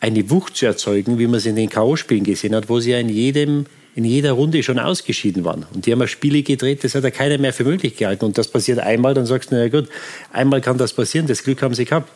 [0.00, 2.98] eine Wucht zu erzeugen, wie man es in den K.O.-Spielen gesehen hat, wo sie ja
[2.98, 3.66] in jedem
[3.96, 5.64] in jeder Runde schon ausgeschieden waren.
[5.72, 8.26] Und die haben Spiele gedreht, das hat ja keiner mehr für möglich gehalten.
[8.26, 9.88] Und das passiert einmal, dann sagst du, na ja gut,
[10.30, 12.12] einmal kann das passieren, das Glück haben sie gehabt.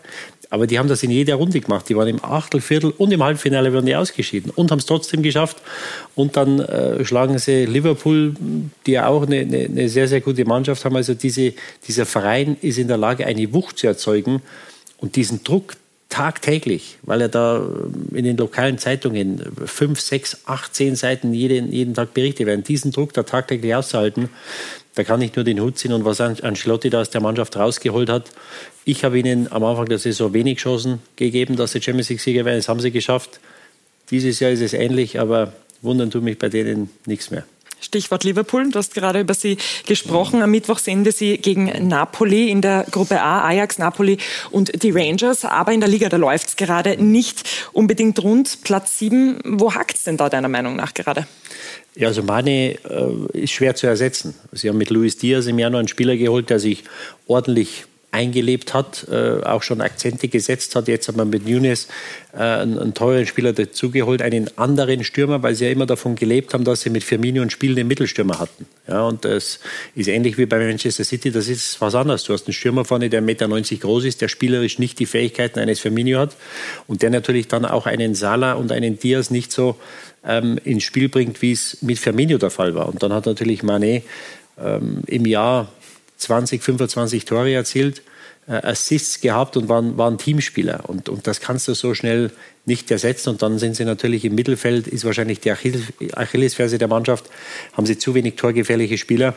[0.51, 1.89] Aber die haben das in jeder Runde gemacht.
[1.89, 5.23] Die waren im Achtel, Viertel und im Halbfinale werden die ausgeschieden und haben es trotzdem
[5.23, 5.59] geschafft.
[6.17, 8.35] Und dann äh, schlagen sie Liverpool,
[8.85, 10.97] die ja auch eine, eine, eine, sehr, sehr gute Mannschaft haben.
[10.97, 11.55] Also diese,
[11.87, 14.43] dieser Verein ist in der Lage, eine Wucht zu erzeugen
[14.99, 15.77] und diesen Druck
[16.09, 21.73] tagtäglich, weil er da ähm, in den lokalen Zeitungen fünf, sechs, acht, zehn Seiten jeden,
[21.73, 22.65] jeden Tag berichtet werden.
[22.65, 24.29] Diesen Druck da tagtäglich auszuhalten,
[24.97, 28.11] da kann ich nur den Hut ziehen und was Ancelotti da aus der Mannschaft rausgeholt
[28.11, 28.25] hat.
[28.85, 32.59] Ich habe ihnen am Anfang der Saison wenig Chancen gegeben, dass sie Champions League-Sieger werden.
[32.59, 33.41] Das haben sie geschafft.
[34.11, 35.53] Dieses Jahr ist es ähnlich, aber
[35.83, 37.45] wundern tut mich bei denen nichts mehr.
[37.81, 38.71] Stichwort Liverpool.
[38.71, 39.57] Du hast gerade über sie
[39.87, 40.43] gesprochen.
[40.43, 44.19] Am Mittwoch sehen sie gegen Napoli in der Gruppe A, Ajax, Napoli
[44.51, 45.45] und die Rangers.
[45.45, 48.59] Aber in der Liga, da läuft es gerade nicht unbedingt rund.
[48.65, 51.27] Platz 7, wo hakt es denn da deiner Meinung nach gerade?
[51.95, 54.35] Ja, also Mane äh, ist schwer zu ersetzen.
[54.53, 56.85] Sie haben mit Luis Diaz im Januar einen Spieler geholt, der sich
[57.27, 60.89] ordentlich eingelebt hat, äh, auch schon Akzente gesetzt hat.
[60.89, 61.87] Jetzt hat man mit Nunes
[62.33, 66.53] äh, einen, einen, teuren Spieler dazugeholt, einen anderen Stürmer, weil sie ja immer davon gelebt
[66.53, 68.67] haben, dass sie mit Firmino einen spielenden Mittelstürmer hatten.
[68.89, 69.61] Ja, und das
[69.95, 72.25] ist ähnlich wie bei Manchester City, das ist was anderes.
[72.25, 75.61] Du hast einen Stürmer vorne, der 1,90 Meter groß ist, der spielerisch nicht die Fähigkeiten
[75.61, 76.37] eines Firmino hat
[76.89, 79.77] und der natürlich dann auch einen Salah und einen Diaz nicht so
[80.25, 82.89] ähm, ins Spiel bringt, wie es mit Firmino der Fall war.
[82.89, 84.03] Und dann hat natürlich Mané
[84.59, 85.69] ähm, im Jahr
[86.21, 88.03] 20, 25 Tore erzielt,
[88.47, 90.89] äh, Assists gehabt und waren, waren Teamspieler.
[90.89, 92.31] Und, und das kannst du so schnell
[92.67, 93.31] nicht ersetzen.
[93.31, 97.27] Und dann sind sie natürlich im Mittelfeld, ist wahrscheinlich die Achillesferse der Mannschaft,
[97.73, 99.35] haben sie zu wenig torgefährliche Spieler.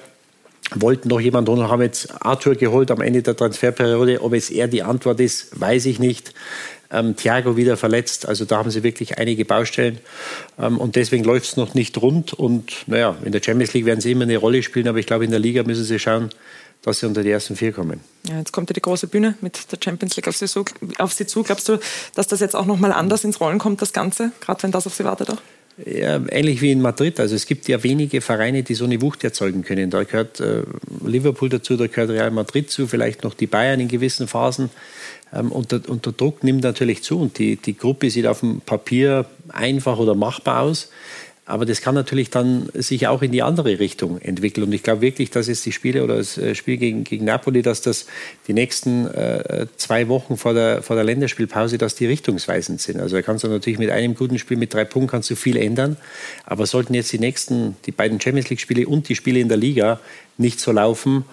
[0.75, 4.21] Wollten noch jemanden holen, haben jetzt Arthur geholt am Ende der Transferperiode.
[4.21, 6.33] Ob es er die Antwort ist, weiß ich nicht.
[6.89, 8.27] Ähm, Thiago wieder verletzt.
[8.27, 9.99] Also da haben sie wirklich einige Baustellen.
[10.59, 12.33] Ähm, und deswegen läuft es noch nicht rund.
[12.33, 14.87] Und naja, in der Champions League werden sie immer eine Rolle spielen.
[14.87, 16.29] Aber ich glaube, in der Liga müssen sie schauen,
[16.83, 18.01] dass sie unter die ersten vier kommen.
[18.27, 20.63] Ja, jetzt kommt ja die große Bühne mit der Champions League auf sie, so,
[20.99, 21.43] auf sie zu.
[21.43, 21.79] Glaubst du,
[22.13, 24.85] dass das jetzt auch noch mal anders ins Rollen kommt, das Ganze, gerade wenn das
[24.85, 25.41] auf sie wartet auch?
[25.77, 27.19] Ja, ähnlich wie in Madrid.
[27.19, 29.89] Also es gibt ja wenige Vereine, die so eine Wucht erzeugen können.
[29.89, 30.63] Da gehört äh,
[31.03, 34.69] Liverpool dazu, da gehört Real Madrid zu, vielleicht noch die Bayern in gewissen Phasen.
[35.33, 38.41] Ähm, und, der, und, der, Druck nimmt natürlich zu und die, die Gruppe sieht auf
[38.41, 40.89] dem Papier einfach oder machbar aus.
[41.45, 44.63] Aber das kann natürlich dann sich auch in die andere Richtung entwickeln.
[44.63, 47.61] Und ich glaube wirklich, dass es die Spiele oder das äh, Spiel gegen, gegen Napoli,
[47.61, 48.07] dass das
[48.47, 53.01] die nächsten äh, zwei Wochen vor der, vor der Länderspielpause, dass die richtungsweisend sind.
[53.01, 55.57] Also da kannst du natürlich mit einem guten Spiel, mit drei Punkten kannst du viel
[55.57, 55.97] ändern.
[56.45, 59.57] Aber sollten jetzt die nächsten, die beiden Champions League Spiele und die Spiele in der
[59.57, 59.99] Liga
[60.37, 61.25] nicht so laufen,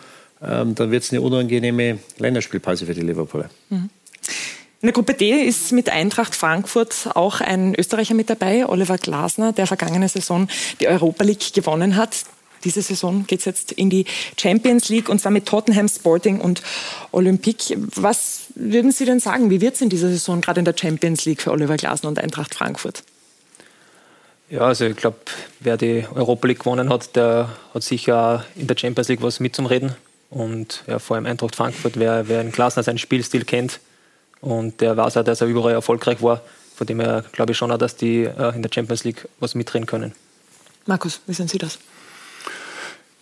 [0.43, 3.49] ähm, dann wird es eine unangenehme Länderspielpause für die Liverpooler.
[3.69, 3.91] Mhm.
[4.83, 9.53] In der Gruppe D ist mit Eintracht Frankfurt auch ein Österreicher mit dabei, Oliver Glasner,
[9.53, 10.49] der vergangene Saison
[10.81, 12.25] die Europa League gewonnen hat.
[12.65, 14.07] Diese Saison geht es jetzt in die
[14.41, 16.63] Champions League und zwar mit Tottenham Sporting und
[17.13, 17.77] Olympique.
[17.95, 19.51] Was würden Sie denn sagen?
[19.51, 22.19] Wie wird es in dieser Saison gerade in der Champions League für Oliver Glasner und
[22.19, 23.03] Eintracht Frankfurt?
[24.49, 25.19] Ja, also ich glaube,
[25.61, 29.95] wer die Europa League gewonnen hat, der hat sicher in der Champions League was mitzureden.
[30.31, 33.79] Und ja, vor allem Eintracht Frankfurt, wer, wer in Klasner seinen Spielstil kennt
[34.41, 36.43] und der weiß auch, dass er überall erfolgreich war,
[36.75, 39.55] von dem her glaube ich schon auch, dass die äh, in der Champions League was
[39.55, 40.13] mitreden können.
[40.87, 41.79] Markus, wie sehen Sie das?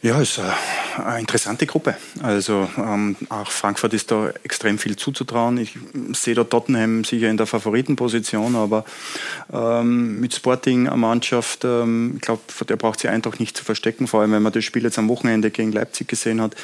[0.00, 0.40] Ja, es ist
[0.96, 1.96] eine interessante Gruppe.
[2.22, 5.58] Also ähm, auch Frankfurt ist da extrem viel zuzutrauen.
[5.58, 5.76] Ich
[6.12, 8.84] sehe da Tottenham sicher in der Favoritenposition, aber
[9.52, 14.06] ähm, mit Sporting eine Mannschaft, ähm, ich glaube, der braucht sich einfach nicht zu verstecken,
[14.06, 16.54] vor allem wenn man das Spiel jetzt am Wochenende gegen Leipzig gesehen hat.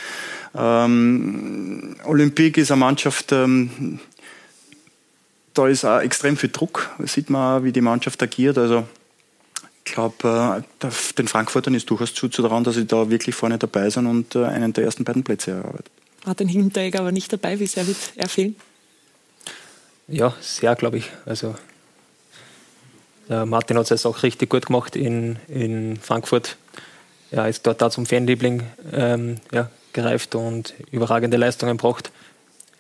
[0.56, 3.98] Ähm, Olympique ist eine Mannschaft, ähm,
[5.54, 6.90] da ist auch extrem viel Druck.
[7.04, 8.58] Sieht man auch, wie die Mannschaft agiert.
[8.58, 8.86] Also
[9.84, 10.88] ich glaube, äh,
[11.18, 14.72] den Frankfurtern ist durchaus zuzutrauen, dass sie da wirklich vorne dabei sind und äh, einen
[14.72, 15.90] der ersten beiden Plätze erarbeiten.
[16.26, 17.60] Martin Hinteregger aber nicht dabei.
[17.60, 18.56] Wie sehr wird er fehlen?
[20.08, 21.10] Ja, sehr, glaube ich.
[21.24, 21.54] Also,
[23.28, 26.56] Martin hat es auch richtig gut gemacht in, in Frankfurt.
[27.30, 32.10] Er ist dort da zum Fanliebling ähm, ja, gereift und überragende Leistungen gebracht.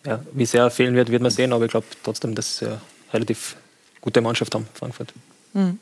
[0.06, 2.66] Ja, wie sehr er fehlen wird, wird man sehen, aber ich glaube trotzdem, dass sie
[2.66, 2.80] eine
[3.12, 3.56] relativ
[4.00, 5.12] gute Mannschaft haben, Frankfurt.
[5.54, 5.78] Mhm.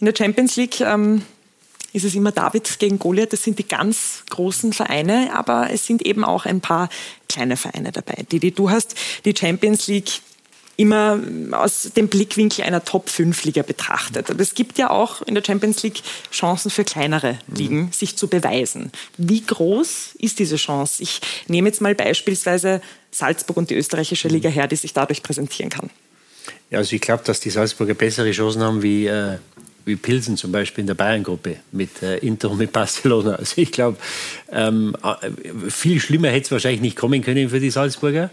[0.00, 1.22] In der Champions League ähm,
[1.92, 3.32] ist es immer David gegen Goliath.
[3.32, 6.88] Das sind die ganz großen Vereine, aber es sind eben auch ein paar
[7.28, 8.24] kleine Vereine dabei.
[8.30, 10.20] Didi, du hast die Champions League
[10.78, 11.18] immer
[11.50, 14.30] aus dem Blickwinkel einer Top-5-Liga betrachtet.
[14.30, 17.92] Aber es gibt ja auch in der Champions League Chancen für kleinere Ligen, mhm.
[17.92, 18.92] sich zu beweisen.
[19.16, 21.02] Wie groß ist diese Chance?
[21.02, 22.80] Ich nehme jetzt mal beispielsweise
[23.10, 25.90] Salzburg und die österreichische Liga her, die sich dadurch präsentieren kann.
[26.70, 29.38] Ja, also ich glaube, dass die Salzburger bessere Chancen haben wie, äh,
[29.84, 33.36] wie Pilsen zum Beispiel in der Bayern-Gruppe mit äh, Inter und mit Barcelona.
[33.36, 33.96] Also ich glaube,
[34.52, 38.30] ähm, äh, viel schlimmer hätte es wahrscheinlich nicht kommen können für die Salzburger.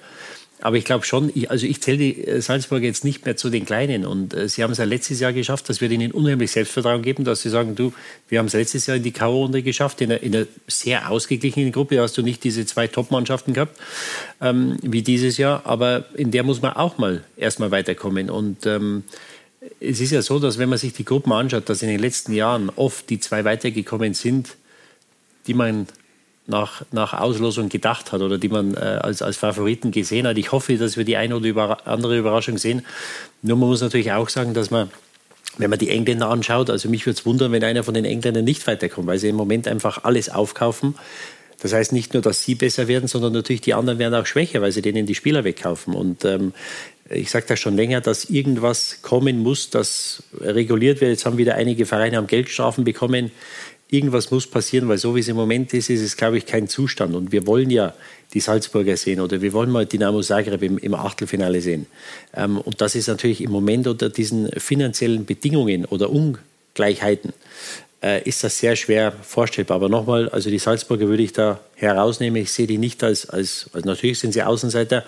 [0.66, 3.52] Aber ich glaube schon, ich, also ich zähle die äh, Salzburger jetzt nicht mehr zu
[3.52, 4.04] den Kleinen.
[4.04, 7.24] Und äh, sie haben es ja letztes Jahr geschafft, dass wir ihnen unheimlich Selbstvertrauen geben,
[7.24, 7.94] dass sie sagen, du,
[8.30, 11.72] wir haben es letztes Jahr in die K.O.-Runde geschafft, in einer, in einer, sehr ausgeglichenen
[11.72, 11.98] Gruppe.
[11.98, 13.80] Da hast du nicht diese zwei Top-Mannschaften gehabt,
[14.42, 15.62] ähm, wie dieses Jahr.
[15.68, 18.32] Aber in der muss man auch mal erstmal weiterkommen.
[18.32, 19.04] Und ähm,
[19.80, 22.34] es ist ja so, dass wenn man sich die Gruppen anschaut, dass in den letzten
[22.34, 24.56] Jahren oft die zwei weitergekommen sind,
[25.46, 25.86] die man
[26.48, 30.38] nach, nach Auslosung gedacht hat oder die man äh, als, als Favoriten gesehen hat.
[30.38, 32.86] Ich hoffe, dass wir die eine oder über, andere Überraschung sehen.
[33.42, 34.90] Nur man muss natürlich auch sagen, dass man
[35.58, 38.44] wenn man die Engländer anschaut, also mich würde es wundern, wenn einer von den Engländern
[38.44, 40.96] nicht weiterkommt, weil sie im Moment einfach alles aufkaufen.
[41.62, 44.62] Das heißt nicht nur, dass sie besser werden, sondern natürlich die anderen werden auch schwächer,
[44.62, 45.94] weil sie denen die Spieler wegkaufen.
[45.94, 46.54] Und ähm,
[47.10, 51.12] ich sage das schon länger, dass irgendwas kommen muss, das reguliert wird.
[51.12, 53.32] Jetzt haben wieder einige Vereine am Geldstrafen bekommen
[53.90, 56.68] irgendwas muss passieren, weil so wie es im Moment ist, ist es, glaube ich, kein
[56.68, 57.16] Zustand.
[57.16, 57.94] Und wir wollen ja
[58.34, 61.86] die Salzburger sehen oder wir wollen mal Dynamo Zagreb im, im Achtelfinale sehen.
[62.36, 67.34] Ähm, und das ist natürlich im Moment unter diesen finanziellen Bedingungen oder Ungleichheiten
[68.02, 69.76] äh, ist das sehr schwer vorstellbar.
[69.76, 72.42] Aber nochmal, also die Salzburger würde ich da herausnehmen.
[72.42, 75.04] Ich sehe die nicht als, als also natürlich sind sie Außenseiter,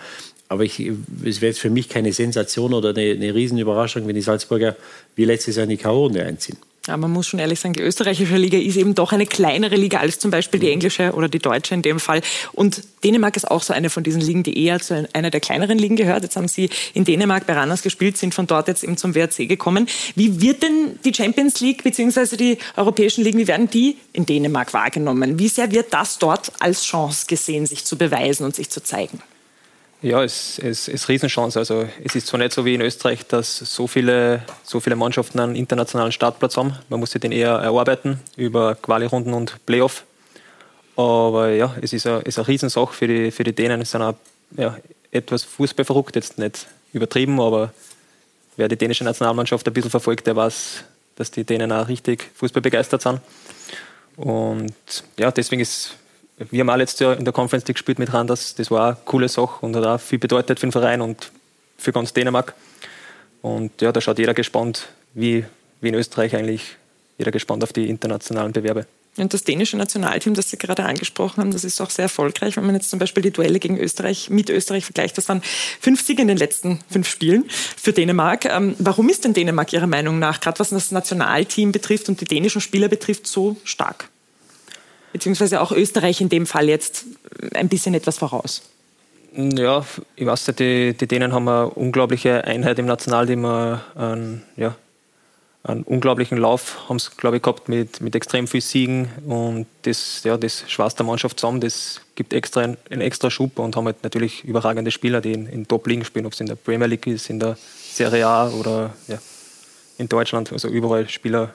[0.49, 4.21] aber ich, es wäre jetzt für mich keine Sensation oder eine, eine Riesenüberraschung, wenn die
[4.21, 4.75] Salzburger
[5.15, 6.57] wie letztes Jahr in die K.O.-Runde einziehen.
[6.87, 9.99] Ja, man muss schon ehrlich sagen, die österreichische Liga ist eben doch eine kleinere Liga
[9.99, 12.21] als zum Beispiel die englische oder die deutsche in dem Fall.
[12.53, 15.77] Und Dänemark ist auch so eine von diesen Ligen, die eher zu einer der kleineren
[15.77, 16.23] Ligen gehört.
[16.23, 19.49] Jetzt haben Sie in Dänemark bei Ranners gespielt, sind von dort jetzt eben zum WRC
[19.49, 19.87] gekommen.
[20.15, 22.37] Wie wird denn die Champions League bzw.
[22.37, 25.39] die europäischen Ligen, wie werden die in Dänemark wahrgenommen?
[25.39, 29.21] Wie sehr wird das dort als Chance gesehen, sich zu beweisen und sich zu zeigen?
[30.01, 31.57] Ja, es ist, es Riesenchance.
[31.57, 35.39] Also es ist zwar nicht so wie in Österreich, dass so viele, so viele Mannschaften
[35.39, 36.77] einen internationalen Startplatz haben.
[36.89, 40.03] Man muss sich den eher erarbeiten über Quali-Runden und Playoff.
[40.95, 43.81] Aber ja, es ist eine, ist eine Riesensache für die, für die Dänen.
[43.81, 44.15] Es sind auch
[44.55, 44.77] ja,
[45.11, 47.73] etwas fußballverrückt, jetzt nicht übertrieben, aber
[48.55, 50.83] wer die dänische Nationalmannschaft ein bisschen verfolgt, der weiß,
[51.15, 53.19] dass die Dänen auch richtig fußballbegeistert sind.
[54.15, 54.73] Und
[55.17, 55.95] ja, deswegen ist
[56.37, 58.55] wir haben auch letztes Jahr in der Conference League gespielt mit Randers.
[58.55, 61.31] Das war eine coole Sache und hat auch viel bedeutet für den Verein und
[61.77, 62.53] für ganz Dänemark.
[63.41, 65.45] Und ja, da schaut jeder gespannt, wie,
[65.81, 66.77] wie in Österreich eigentlich,
[67.17, 68.85] jeder gespannt auf die internationalen Bewerbe.
[69.17, 72.55] Und das dänische Nationalteam, das Sie gerade angesprochen haben, das ist auch sehr erfolgreich.
[72.55, 75.41] Wenn man jetzt zum Beispiel die Duelle gegen Österreich mit Österreich vergleicht, das waren
[75.79, 78.45] fünf Siege in den letzten fünf Spielen für Dänemark.
[78.45, 82.25] Ähm, warum ist denn Dänemark Ihrer Meinung nach, gerade was das Nationalteam betrifft und die
[82.25, 84.09] dänischen Spieler betrifft, so stark?
[85.13, 87.05] Beziehungsweise auch Österreich in dem Fall jetzt
[87.53, 88.61] ein bisschen etwas voraus?
[89.35, 89.85] Ja,
[90.15, 94.75] ich weiß nicht, die, die Dänen haben eine unglaubliche Einheit im Nationalteam, einen, ja,
[95.63, 100.23] einen unglaublichen Lauf haben sie, glaube ich, gehabt mit, mit extrem viel Siegen und das,
[100.23, 103.85] ja, das schweißt der Mannschaft zusammen, das gibt extra einen, einen extra Schub und haben
[103.85, 107.05] halt natürlich überragende Spieler, die in, in Top-Ligen spielen, ob es in der Premier League
[107.05, 107.57] ist, in der
[107.91, 109.19] Serie A oder ja,
[109.97, 111.53] in Deutschland, also überall Spieler,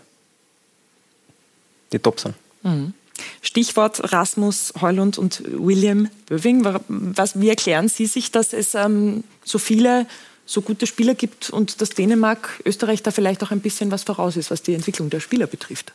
[1.92, 2.34] die top sind.
[2.62, 2.94] Mhm.
[3.40, 6.64] Stichwort Rasmus Heulund und William Böving.
[6.64, 10.06] Wie erklären Sie sich, dass es ähm, so viele
[10.44, 14.36] so gute Spieler gibt und dass Dänemark, Österreich da vielleicht auch ein bisschen was voraus
[14.36, 15.92] ist, was die Entwicklung der Spieler betrifft?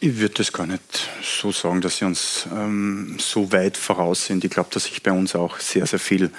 [0.00, 4.44] Ich würde das gar nicht so sagen, dass sie uns ähm, so weit voraus sind.
[4.44, 6.30] Ich glaube, dass sich bei uns auch sehr, sehr viel,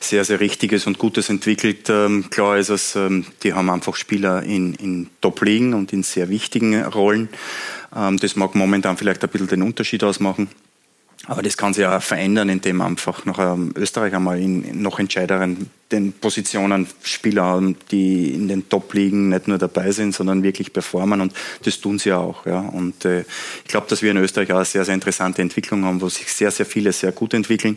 [0.00, 1.88] sehr, sehr Richtiges und Gutes entwickelt.
[1.90, 6.28] Ähm, klar ist es, ähm, die haben einfach Spieler in, in Top-Ligen und in sehr
[6.28, 7.28] wichtigen Rollen.
[7.94, 10.48] Ähm, das mag momentan vielleicht ein bisschen den Unterschied ausmachen.
[11.28, 15.68] Aber das kann sich ja verändern, indem einfach noch ähm, Österreich einmal in noch entscheideren
[16.22, 21.34] Positionen Spieler haben, die in den Top-Ligen nicht nur dabei sind, sondern wirklich performen und
[21.64, 22.46] das tun sie auch.
[22.46, 22.60] Ja.
[22.60, 23.20] Und äh,
[23.62, 26.32] ich glaube, dass wir in Österreich auch eine sehr, sehr interessante Entwicklung haben, wo sich
[26.32, 27.76] sehr, sehr viele sehr gut entwickeln.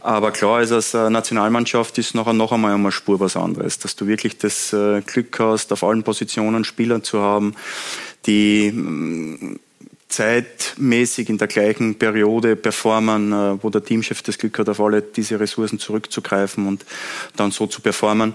[0.00, 4.06] Aber klar ist, als Nationalmannschaft ist nachher noch einmal eine Spur was anderes, dass du
[4.06, 7.54] wirklich das äh, Glück hast, auf allen Positionen Spieler zu haben,
[8.26, 9.58] die
[10.14, 15.02] zeitmäßig in der gleichen Periode performen, äh, wo der Teamchef das Glück hat, auf alle
[15.02, 16.84] diese Ressourcen zurückzugreifen und
[17.34, 18.34] dann so zu performen.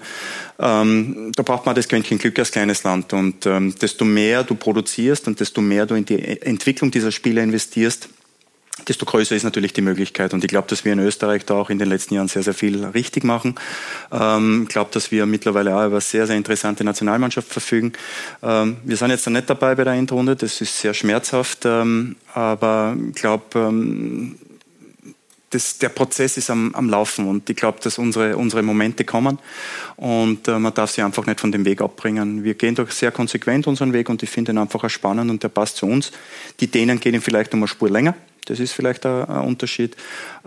[0.60, 3.14] Ähm, da braucht man das Quäntchen Glück als kleines Land.
[3.14, 7.44] Und ähm, desto mehr du produzierst und desto mehr du in die Entwicklung dieser Spieler
[7.44, 8.10] investierst,
[8.88, 10.34] desto größer ist natürlich die Möglichkeit.
[10.34, 12.54] Und ich glaube, dass wir in Österreich da auch in den letzten Jahren sehr, sehr
[12.54, 13.56] viel richtig machen.
[14.12, 17.94] Ähm, ich glaube, dass wir mittlerweile auch über eine sehr, sehr interessante Nationalmannschaft verfügen.
[18.42, 22.16] Ähm, wir sind jetzt noch nicht dabei bei der Endrunde, das ist sehr schmerzhaft, ähm,
[22.34, 24.36] aber ich glaube, ähm,
[25.50, 29.40] das, der Prozess ist am, am Laufen und ich glaube, dass unsere, unsere Momente kommen
[29.96, 32.44] und äh, man darf sie einfach nicht von dem Weg abbringen.
[32.44, 35.44] Wir gehen doch sehr konsequent unseren Weg und ich finde ihn einfach auch spannend und
[35.44, 36.12] der passt zu uns.
[36.60, 38.16] Die Dänen gehen ihn vielleicht um eine Spur länger.
[38.46, 39.96] Das ist vielleicht ein, ein Unterschied.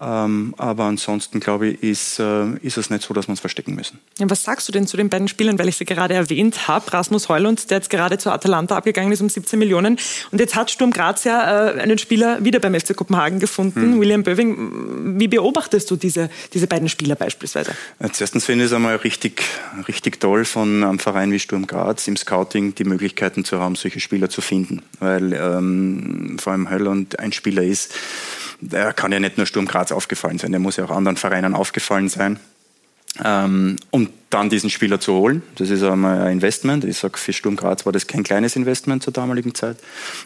[0.01, 3.75] Ähm, aber ansonsten, glaube ich, ist, äh, ist es nicht so, dass wir uns verstecken
[3.75, 3.99] müssen.
[4.19, 6.93] Ja, was sagst du denn zu den beiden Spielern, weil ich sie gerade erwähnt habe?
[6.93, 9.99] Rasmus Heulund, der jetzt gerade zu Atalanta abgegangen ist um 17 Millionen.
[10.31, 14.01] Und jetzt hat Sturm Graz ja äh, einen Spieler wieder beim FC Kopenhagen gefunden, hm.
[14.01, 15.19] William Böving.
[15.21, 17.73] Wie beobachtest du diese, diese beiden Spieler beispielsweise?
[17.99, 19.43] Als erstens finde ich es einmal richtig,
[19.89, 24.01] richtig toll von einem Verein wie Sturm Graz im Scouting die Möglichkeiten zu haben, solche
[24.01, 24.83] Spieler zu finden.
[24.99, 27.82] Weil ähm, vor allem Heulund ein Spieler ist,
[28.61, 31.55] der kann ja nicht nur Sturm Graz aufgefallen sein, der muss ja auch anderen Vereinen
[31.55, 32.39] aufgefallen sein.
[33.23, 36.85] Ähm, um dann diesen Spieler zu holen, das ist einmal ein Investment.
[36.85, 39.77] Ich sage, für Sturm Graz war das kein kleines Investment zur damaligen Zeit.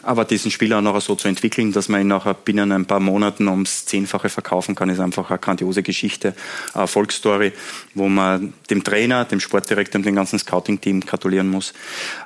[0.03, 3.49] Aber diesen Spieler nachher so zu entwickeln, dass man ihn nachher binnen ein paar Monaten
[3.49, 6.33] ums Zehnfache verkaufen kann, ist einfach eine grandiose Geschichte,
[6.73, 7.51] eine Erfolgsstory,
[7.93, 11.73] wo man dem Trainer, dem Sportdirektor und dem ganzen Scouting-Team gratulieren muss.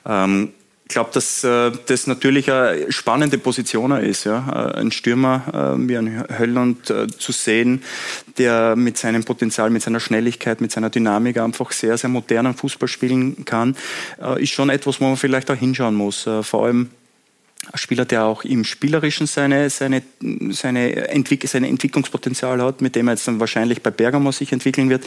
[0.05, 0.53] Ähm,
[0.91, 4.71] glaube, dass äh, das natürlich eine spannende Position ist, ja?
[4.75, 7.83] Äh, ein Stürmer äh, wie ein Hölland äh, zu sehen,
[8.37, 12.87] der mit seinem Potenzial, mit seiner Schnelligkeit, mit seiner Dynamik einfach sehr, sehr modernen Fußball
[12.87, 13.75] spielen kann,
[14.21, 16.27] äh, ist schon etwas, wo man vielleicht auch hinschauen muss.
[16.27, 16.89] Äh, vor allem
[17.75, 20.01] Spieler, der auch im Spielerischen seine, seine,
[20.49, 24.89] seine, Entwick seine Entwicklungspotenzial hat, mit dem er jetzt dann wahrscheinlich bei Bergamo sich entwickeln
[24.89, 25.05] wird.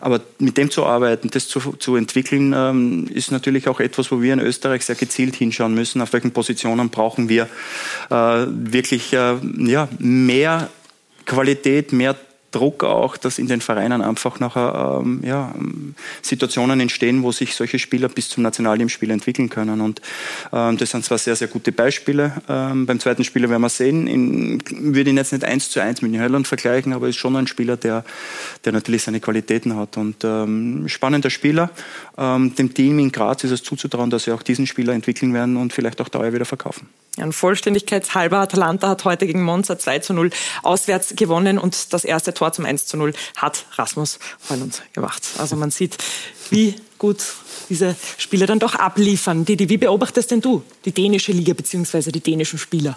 [0.00, 4.22] Aber mit dem zu arbeiten, das zu, zu entwickeln, ähm, ist natürlich auch etwas, wo
[4.22, 6.00] wir in Österreich sehr gezielt hinschauen müssen.
[6.00, 7.48] Auf welchen Positionen brauchen wir
[8.08, 8.14] äh,
[8.48, 10.70] wirklich äh, ja, mehr
[11.26, 12.16] Qualität, mehr
[12.50, 15.54] Druck auch, dass in den Vereinen einfach nachher ähm, ja,
[16.22, 19.80] Situationen entstehen, wo sich solche Spieler bis zum Nationalteamspiel entwickeln können.
[19.80, 20.00] Und
[20.52, 22.32] ähm, das sind zwar sehr, sehr gute Beispiele.
[22.48, 24.60] Ähm, beim zweiten Spieler werden wir sehen.
[24.66, 27.46] Ich würde ihn jetzt nicht eins zu eins mit Hölland vergleichen, aber ist schon ein
[27.46, 28.04] Spieler, der,
[28.64, 29.96] der natürlich seine Qualitäten hat.
[29.96, 31.70] Und ähm, spannender Spieler.
[32.18, 35.56] Ähm, dem Team in Graz ist es zuzutrauen, dass sie auch diesen Spieler entwickeln werden
[35.56, 36.88] und vielleicht auch teuer wieder verkaufen.
[37.16, 40.30] Ja, und Vollständigkeitshalber, Atalanta hat heute gegen Monza 2 zu 0
[40.62, 44.18] auswärts gewonnen und das erste Tor zum 1 zu 0 hat Rasmus
[44.48, 45.22] Heulund gemacht.
[45.36, 45.98] Also man sieht,
[46.48, 47.18] wie gut
[47.68, 49.44] diese Spieler dann doch abliefern.
[49.44, 52.10] Didi, wie beobachtest denn du die dänische Liga bzw.
[52.10, 52.96] die dänischen Spieler?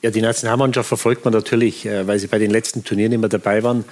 [0.00, 3.64] Ja, die Nationalmannschaft verfolgt man natürlich, äh, weil sie bei den letzten Turnieren immer dabei
[3.64, 3.84] waren.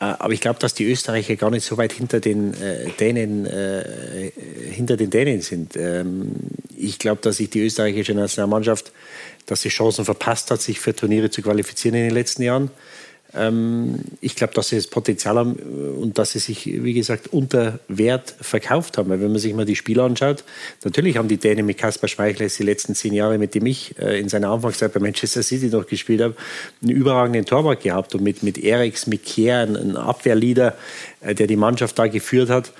[0.00, 3.46] Äh, aber ich glaube, dass die Österreicher gar nicht so weit hinter den äh, Dänen,
[4.70, 5.76] hinter den Dänen sind.
[5.76, 6.32] Ähm,
[6.76, 8.92] ich glaube, dass sich die österreichische Nationalmannschaft,
[9.46, 12.70] dass sie Chancen verpasst hat, sich für Turniere zu qualifizieren in den letzten Jahren.
[13.36, 17.78] Ähm, ich glaube, dass sie das Potenzial haben und dass sie sich, wie gesagt, unter
[17.88, 19.10] Wert verkauft haben.
[19.10, 20.44] Weil wenn man sich mal die Spiele anschaut,
[20.84, 24.18] natürlich haben die Dänen mit Kaspar Schmeichler die letzten zehn Jahre, mit dem ich äh,
[24.20, 26.34] in seiner Anfangszeit bei Manchester City noch gespielt habe,
[26.82, 30.74] einen überragenden Torwart gehabt und mit, mit Eriks, mit Kier, einen Abwehrleader, äh,
[31.32, 32.72] der die Mannschaft da geführt hat.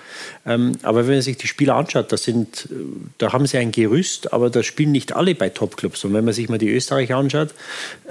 [0.45, 2.75] Ähm, aber wenn man sich die Spieler anschaut, das sind, äh,
[3.19, 6.05] da haben sie ein Gerüst, aber da spielen nicht alle bei Topclubs.
[6.05, 7.55] Und wenn man sich mal die Österreicher anschaut,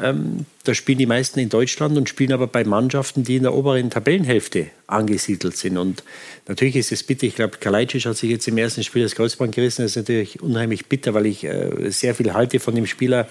[0.01, 3.53] ähm, da spielen die meisten in Deutschland und spielen aber bei Mannschaften, die in der
[3.53, 5.77] oberen Tabellenhälfte angesiedelt sind.
[5.77, 6.03] Und
[6.47, 7.27] natürlich ist es bitter.
[7.27, 9.81] Ich glaube, Kalajdzic hat sich jetzt im ersten Spiel das Kreuzband gerissen.
[9.81, 13.27] Das ist natürlich unheimlich bitter, weil ich äh, sehr viel halte von dem Spieler.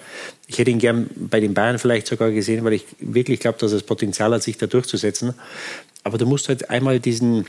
[0.47, 3.73] Ich hätte ihn gern bei den Bayern vielleicht sogar gesehen, weil ich wirklich glaube, dass
[3.73, 5.33] er das Potenzial hat, sich da durchzusetzen.
[6.05, 7.47] Aber du musst halt einmal diesen,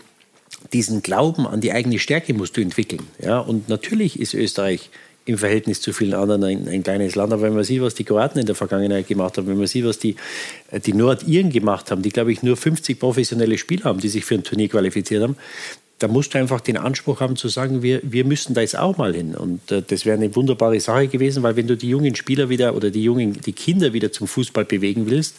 [0.71, 3.07] diesen Glauben an die eigene Stärke musst du entwickeln.
[3.21, 3.39] Ja?
[3.39, 4.89] Und natürlich ist Österreich
[5.25, 7.31] im Verhältnis zu vielen anderen ein, ein, kleines Land.
[7.31, 9.85] Aber wenn man sieht, was die Kroaten in der Vergangenheit gemacht haben, wenn man sieht,
[9.85, 10.15] was die,
[10.85, 14.35] die Nordiren gemacht haben, die, glaube ich, nur 50 professionelle Spieler haben, die sich für
[14.35, 15.37] ein Turnier qualifiziert haben,
[15.99, 18.97] da musst du einfach den Anspruch haben zu sagen, wir, wir müssen da jetzt auch
[18.97, 19.35] mal hin.
[19.35, 22.75] Und äh, das wäre eine wunderbare Sache gewesen, weil wenn du die jungen Spieler wieder
[22.75, 25.37] oder die jungen, die Kinder wieder zum Fußball bewegen willst,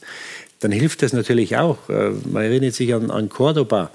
[0.64, 1.90] dann hilft das natürlich auch.
[1.90, 3.90] Äh, man erinnert sich an, an Cordoba,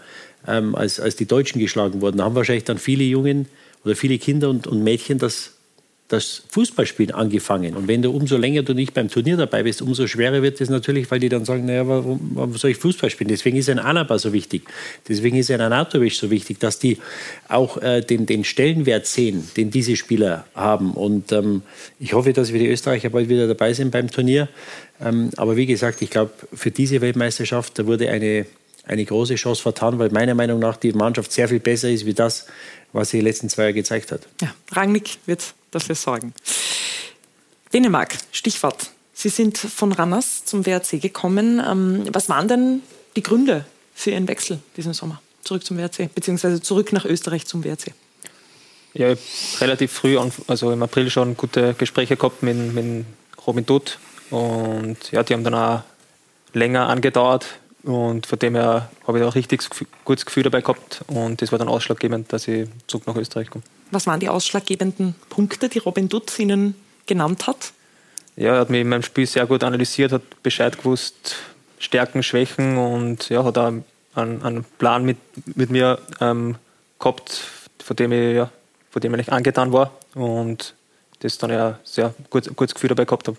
[0.47, 2.17] ähm, als, als die Deutschen geschlagen wurden.
[2.17, 3.47] Da haben wahrscheinlich dann viele Jungen
[3.83, 5.53] oder viele Kinder und, und Mädchen das
[6.09, 7.75] das Fußballspielen angefangen.
[7.75, 10.69] Und wenn du umso länger du nicht beim Turnier dabei bist, umso schwerer wird es
[10.69, 13.29] natürlich, weil die dann sagen, naja, warum, warum soll ich Fußball spielen?
[13.29, 14.63] Deswegen ist ein Alaba so wichtig.
[15.07, 16.97] Deswegen ist ein Anatovic so wichtig, dass die
[17.47, 20.93] auch äh, den, den Stellenwert sehen, den diese Spieler haben.
[20.93, 21.61] Und ähm,
[21.99, 24.49] ich hoffe, dass wir die Österreicher bald wieder dabei sind beim Turnier.
[24.99, 28.47] Ähm, aber wie gesagt, ich glaube, für diese Weltmeisterschaft, da wurde eine,
[28.83, 32.15] eine große Chance vertan, weil meiner Meinung nach die Mannschaft sehr viel besser ist, wie
[32.15, 32.47] das,
[32.93, 34.21] was sie die letzten zwei Jahre gezeigt hat.
[34.41, 36.33] Ja, Rangnick wird dafür sorgen.
[37.73, 38.89] Dänemark, Stichwort.
[39.13, 41.61] Sie sind von Ranners zum WRC gekommen.
[41.65, 42.81] Ähm, was waren denn
[43.15, 45.21] die Gründe für Ihren Wechsel diesen Sommer?
[45.43, 47.93] Zurück zum WRC, beziehungsweise zurück nach Österreich zum WRC?
[48.93, 49.19] Ja, ich
[49.61, 50.17] relativ früh,
[50.47, 53.05] also im April schon gute Gespräche gehabt mit, mit
[53.45, 53.99] Robin Dutt.
[54.31, 55.81] Und ja, die haben dann auch
[56.53, 57.45] länger angedauert.
[57.83, 59.63] Und von dem her habe ich auch richtig
[60.03, 61.01] gutes Gefühl dabei gehabt.
[61.07, 63.63] Und das war dann ausschlaggebend, dass ich zurück nach Österreich komme.
[63.91, 66.75] Was waren die ausschlaggebenden Punkte, die Robin Dutt Ihnen
[67.05, 67.71] genannt hat?
[68.35, 71.35] Ja, er hat mich in meinem Spiel sehr gut analysiert, hat Bescheid gewusst,
[71.79, 73.73] Stärken, Schwächen und ja, hat auch
[74.15, 75.17] einen, einen Plan mit,
[75.55, 76.55] mit mir ähm,
[76.99, 77.41] gehabt,
[77.83, 78.49] von dem ich, ja,
[78.91, 80.75] von dem ich angetan war und
[81.19, 83.37] das dann ja sehr gut, gutes Gefühl dabei gehabt habe.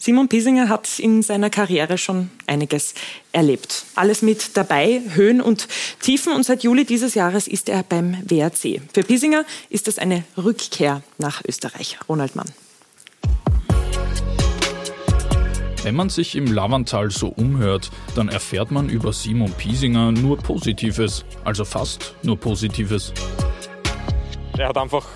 [0.00, 2.94] Simon Piesinger hat in seiner Karriere schon einiges
[3.32, 3.84] erlebt.
[3.96, 5.66] Alles mit dabei, Höhen und
[6.00, 6.32] Tiefen.
[6.32, 8.80] Und seit Juli dieses Jahres ist er beim WRC.
[8.94, 11.98] Für Piesinger ist das eine Rückkehr nach Österreich.
[12.08, 12.46] Ronald Mann.
[15.82, 21.24] Wenn man sich im Lavantal so umhört, dann erfährt man über Simon Piesinger nur Positives,
[21.42, 23.12] also fast nur Positives.
[24.56, 25.06] Er hat einfach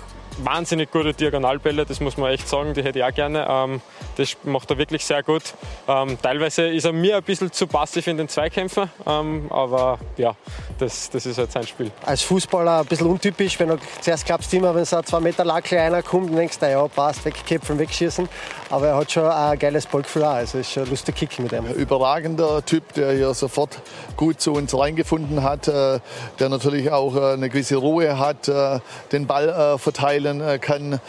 [0.43, 3.45] wahnsinnig gute Diagonalbälle, das muss man echt sagen, die hätte ich auch gerne.
[3.49, 3.81] Ähm,
[4.17, 5.43] das macht er wirklich sehr gut.
[5.87, 10.35] Ähm, teilweise ist er mir ein bisschen zu passiv in den Zweikämpfen, ähm, aber ja,
[10.79, 11.91] das, das ist halt sein Spiel.
[12.05, 15.19] Als Fußballer ein bisschen untypisch, wenn du zuerst glaubst du immer, wenn so ein zwei
[15.19, 18.27] Meter lang kleiner kommt, dann denkst du, ja, passt, wegkämpfen, wegschießen.
[18.69, 21.51] Aber er hat schon ein geiles Ballgefühl auch, also ist schon ein lustiger Kick mit
[21.51, 21.65] ihm.
[21.65, 23.81] Überragender Typ, der hier sofort
[24.17, 25.99] gut zu uns reingefunden hat, äh,
[26.39, 28.79] der natürlich auch äh, eine gewisse Ruhe hat, äh,
[29.11, 29.77] den Ball
[30.23, 30.99] verteilen kann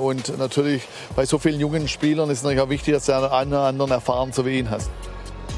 [0.00, 0.82] und natürlich
[1.14, 4.32] bei so vielen jungen Spielern ist es natürlich auch wichtig, dass du einen anderen erfahren
[4.32, 4.90] so wie ihn hast.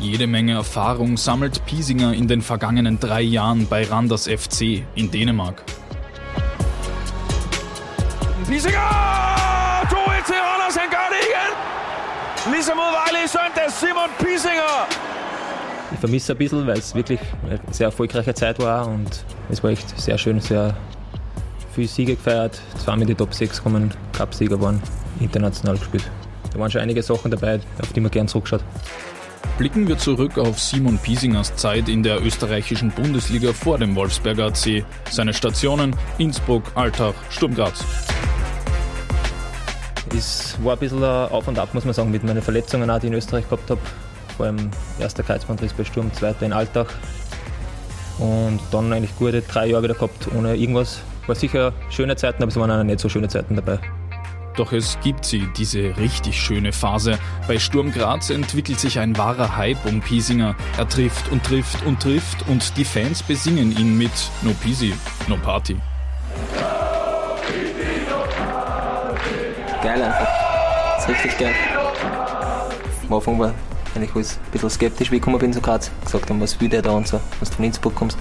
[0.01, 5.63] Jede Menge Erfahrung sammelt Piesinger in den vergangenen drei Jahren bei Randers FC in Dänemark.
[8.49, 8.79] Piesinger!
[9.91, 12.53] To til Randers, han gør det igen!
[12.53, 14.89] Ligesom mod Vejle i søndag, Simon Piesinger!
[15.93, 19.71] Ich vermisse ein bisschen, weil es wirklich eine sehr erfolgreiche Zeit war und es war
[19.71, 20.75] echt sehr schön, sehr
[21.81, 24.83] viele Siege gefeiert, zweimal in die Top 6 kommen, Cup-Sieger waren,
[25.21, 26.05] international gespielt.
[26.53, 28.63] Da waren schon einige Sachen dabei, auf die man gern zurückschaut.
[29.57, 34.85] Blicken wir zurück auf Simon Piesingers Zeit in der österreichischen Bundesliga vor dem Wolfsberger AC.
[35.11, 37.85] Seine Stationen Innsbruck, Altach, Sturm Graz.
[40.17, 43.07] Es war ein bisschen auf und ab, muss man sagen, mit meinen Verletzungen, auch, die
[43.07, 43.81] ich in Österreich gehabt habe.
[44.37, 46.89] Vor allem erster Kreuzbandriss bei Sturm, zweiter in Altach.
[48.19, 51.01] Und dann eigentlich gute drei Jahre wieder gehabt, ohne irgendwas.
[51.31, 53.79] War sicher schöne Zeiten, aber es waren auch nicht so schöne Zeiten dabei.
[54.57, 57.21] Doch es gibt sie, diese richtig schöne Phase.
[57.47, 60.57] Bei Sturm Graz entwickelt sich ein wahrer Hype um Piesinger.
[60.77, 64.11] Er trifft und trifft und trifft und die Fans besingen ihn mit
[64.43, 64.93] No Pisi,
[65.29, 65.77] No Party.
[69.85, 70.29] Geil einfach.
[70.97, 71.55] Das ist richtig geil.
[73.07, 73.55] Am Anfang war
[73.95, 75.93] eigentlich alles ein bisschen skeptisch, wie ich gekommen bin zu Graz.
[76.05, 78.19] Gesagt haben, was will der da und so, was du von Innsbruck kommst.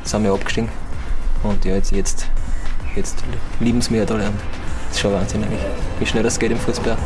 [0.00, 0.68] Jetzt sind wir abgestiegen.
[1.42, 2.26] Und ja, jetzt, jetzt,
[2.94, 3.22] jetzt
[3.60, 4.24] lieben sie mich halt alle.
[4.24, 5.60] Das ist schon Wahnsinn eigentlich,
[5.98, 6.96] wie schnell das geht im Fußball.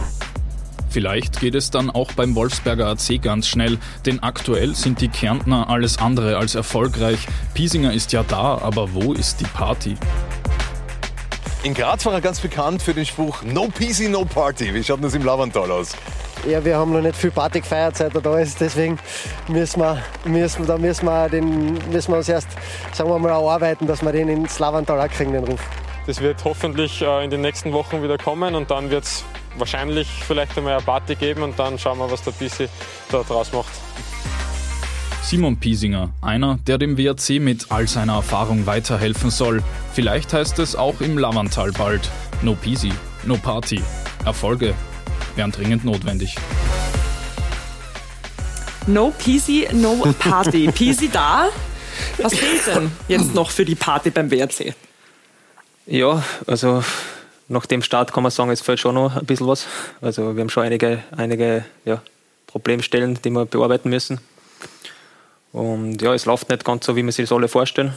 [0.90, 5.68] Vielleicht geht es dann auch beim Wolfsberger AC ganz schnell, denn aktuell sind die Kärntner
[5.68, 7.18] alles andere als erfolgreich.
[7.52, 9.96] Piesinger ist ja da, aber wo ist die Party?
[11.64, 14.72] In Graz war er ganz bekannt für den Spruch No Peasy, no Party.
[14.72, 15.92] Wie schaut das im Lavantal aus?
[16.44, 18.60] Ja, wir haben noch nicht viel Party gefeiert, seit er da ist.
[18.60, 18.98] Deswegen
[19.48, 22.48] müssen wir, müssen, da müssen wir, den, müssen wir uns erst,
[22.92, 25.60] sagen wir mal, arbeiten, dass wir den ins Lavantal kriegen, den Ruf.
[26.06, 29.24] Das wird hoffentlich äh, in den nächsten Wochen wieder kommen und dann wird es
[29.58, 32.68] wahrscheinlich vielleicht einmal eine Party geben und dann schauen wir, was der Bissi
[33.10, 33.72] da draus macht.
[35.22, 39.64] Simon Piesinger, einer, der dem WRC mit all seiner Erfahrung weiterhelfen soll.
[39.92, 42.08] Vielleicht heißt es auch im Lavantal bald.
[42.42, 42.92] No Piesi,
[43.24, 43.80] no Party.
[44.24, 44.74] Erfolge
[45.36, 46.36] wären dringend notwendig.
[48.86, 50.68] No Peasy, no Party.
[50.74, 51.48] Peasy da.
[52.18, 54.74] Was fehlt denn jetzt noch für die Party beim WRC?
[55.86, 56.82] Ja, also
[57.48, 59.66] nach dem Start kann man sagen, es fehlt schon noch ein bisschen was.
[60.00, 62.02] Also wir haben schon einige, einige ja,
[62.46, 64.20] Problemstellen, die wir bearbeiten müssen.
[65.52, 67.94] Und ja, es läuft nicht ganz so, wie wir sich das alle vorstellen.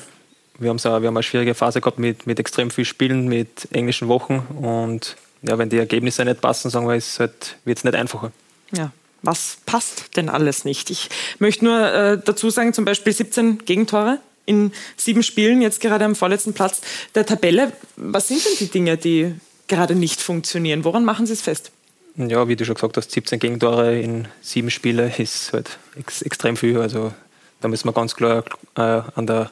[0.60, 4.08] Wir, auch, wir haben eine schwierige Phase gehabt mit, mit extrem viel Spielen, mit englischen
[4.08, 4.40] Wochen.
[4.62, 8.32] Und ja, wenn die Ergebnisse nicht passen, sagen wir, es halt, wird es nicht einfacher.
[8.72, 10.90] Ja, was passt denn alles nicht?
[10.90, 11.10] Ich
[11.40, 16.16] möchte nur äh, dazu sagen, zum Beispiel 17 Gegentore in sieben Spielen, jetzt gerade am
[16.16, 16.82] vorletzten Platz
[17.16, 17.72] der Tabelle.
[17.96, 19.36] Was sind denn die Dinge, die
[19.68, 20.84] gerade nicht funktionieren?
[20.84, 21.72] Woran machen Sie es fest?
[22.16, 26.58] Ja, wie du schon gesagt hast, 17 Gegentore in sieben Spielen ist halt ex extrem
[26.58, 26.80] viel.
[26.80, 27.14] Also
[27.62, 28.44] da müssen wir ganz klar
[28.76, 29.52] äh, an der,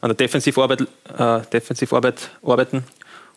[0.00, 0.82] an der Defensivarbeit,
[1.18, 2.84] äh, Defensivarbeit arbeiten.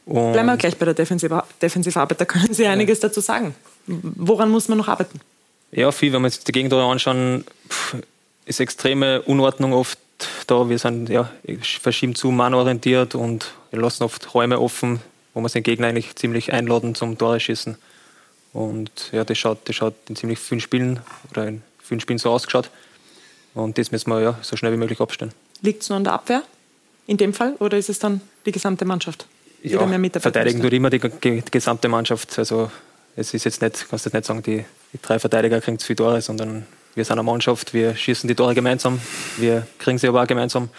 [0.10, 1.32] Und Bleiben wir gleich bei der Defensiv
[1.62, 3.10] Defensivarbeit, da können Sie einiges ja.
[3.10, 3.54] dazu sagen.
[3.86, 5.22] Woran muss man noch arbeiten?
[5.72, 7.46] Ja, viel, wenn wir uns die Gegentore anschauen,
[8.46, 10.00] ist extreme Unordnung oft
[10.48, 10.68] da.
[10.68, 11.30] Wir sind ja,
[11.62, 15.00] verschieben zu mannorientiert und lassen oft Räume offen,
[15.36, 17.78] wo wir den Gegner eigentlich ziemlich einladen zum Tore schießen.
[18.52, 22.32] Und ja, das schaut, das schaut in ziemlich vielen Spielen oder in vielen Spielen so
[22.32, 22.72] ausgeschaut.
[23.54, 25.34] Und das müssen wir ja so schnell wie möglich abstellen.
[25.62, 26.42] Liegt es nur an der Abwehr
[27.06, 29.28] in dem Fall oder ist es dann die gesamte Mannschaft?
[29.62, 29.88] Ja,
[30.20, 32.38] verteidigen tut immer die, die, gesamte Mannschaft.
[32.40, 32.72] Also
[33.16, 35.98] es ist jetzt nicht, kannst du nicht sagen, die, die drei Verteidiger kriegen zu viele
[35.98, 39.00] Tore, sondern wir sind eine Mannschaft, wir schießen die Tore gemeinsam,
[39.38, 40.70] wir kriegen sie aber auch gemeinsam.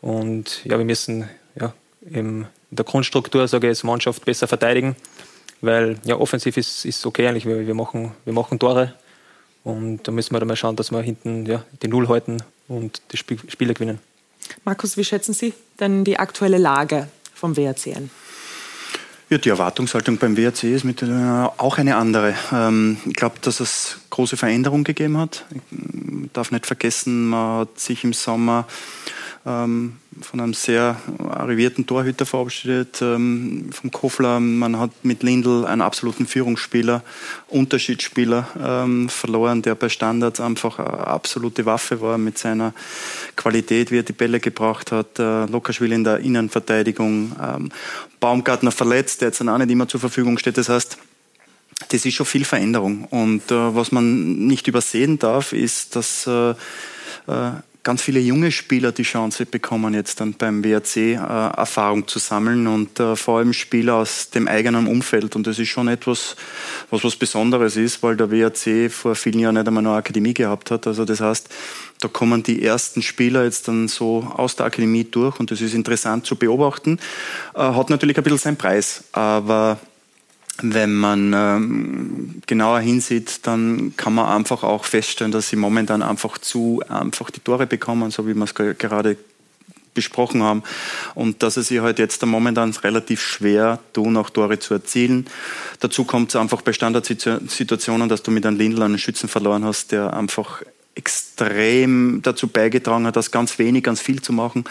[0.00, 1.72] Und ja, wir müssen ja,
[2.08, 4.96] in der Grundstruktur, sage ich, als Mannschaft besser verteidigen,
[5.60, 8.94] weil ja, offensiv ist, ist okay eigentlich, wir, wir, machen, wir machen Tore
[9.64, 13.00] und da müssen wir dann mal schauen, dass wir hinten ja, die Null halten und
[13.12, 13.98] die Spiele gewinnen.
[14.64, 17.08] Markus, wie schätzen Sie denn die aktuelle Lage
[17.44, 18.10] vom WRC ein?
[19.28, 22.34] Ja, die Erwartungshaltung beim WRC ist mit, äh, auch eine andere.
[22.50, 25.44] Ähm, ich glaube, dass es große Veränderungen gegeben hat.
[25.70, 28.66] Ich darf nicht vergessen, man hat sich im Sommer
[29.46, 30.96] ähm, von einem sehr
[31.28, 34.40] arrivierten Torhüter verabschiedet, ähm, vom Kofler.
[34.40, 37.02] Man hat mit Lindl einen absoluten Führungsspieler,
[37.48, 42.72] Unterschiedsspieler ähm, verloren, der bei Standards einfach eine absolute Waffe war mit seiner
[43.36, 45.18] Qualität, wie er die Bälle gebracht hat.
[45.18, 47.72] Äh, Lockerschwil in der Innenverteidigung, ähm,
[48.20, 50.56] Baumgartner verletzt, der jetzt dann auch nicht immer zur Verfügung steht.
[50.56, 50.96] Das heißt,
[51.88, 53.04] das ist schon viel Veränderung.
[53.04, 56.54] Und äh, was man nicht übersehen darf, ist, dass äh,
[57.26, 57.52] äh
[57.84, 62.66] ganz viele junge Spieler die Chance bekommen, jetzt dann beim WRC äh, Erfahrung zu sammeln
[62.66, 65.36] und äh, vor allem Spieler aus dem eigenen Umfeld.
[65.36, 66.34] Und das ist schon etwas,
[66.90, 70.70] was was Besonderes ist, weil der WRC vor vielen Jahren nicht einmal eine Akademie gehabt
[70.70, 70.86] hat.
[70.86, 71.48] Also das heißt,
[72.00, 75.74] da kommen die ersten Spieler jetzt dann so aus der Akademie durch und das ist
[75.74, 76.98] interessant zu beobachten.
[77.54, 79.78] Äh, hat natürlich ein bisschen seinen Preis, aber
[80.62, 86.38] wenn man ähm, genauer hinsieht, dann kann man einfach auch feststellen, dass sie momentan einfach
[86.38, 89.16] zu einfach die Tore bekommen, so wie wir es gerade
[89.94, 90.62] besprochen haben.
[91.14, 95.26] Und dass es sie halt jetzt momentan relativ schwer tun, auch Tore zu erzielen.
[95.80, 99.92] Dazu kommt es einfach bei Standardsituationen, dass du mit einem Lindl einen Schützen verloren hast,
[99.92, 100.62] der einfach
[100.96, 104.64] extrem dazu beigetragen hat, das ganz wenig, ganz viel zu machen.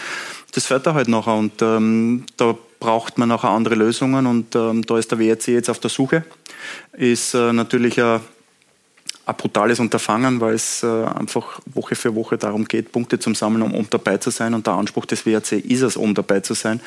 [0.52, 4.84] Das fällt da halt nachher und ähm, da braucht man nachher andere Lösungen und ähm,
[4.84, 6.22] da ist der WRC jetzt auf der Suche.
[6.92, 8.20] Ist äh, natürlich ein,
[9.24, 13.62] ein, brutales Unterfangen, weil es äh, einfach Woche für Woche darum geht, Punkte zu sammeln,
[13.62, 14.52] um, um, dabei zu sein.
[14.52, 16.82] Und der Anspruch des WRC ist es, um dabei zu sein.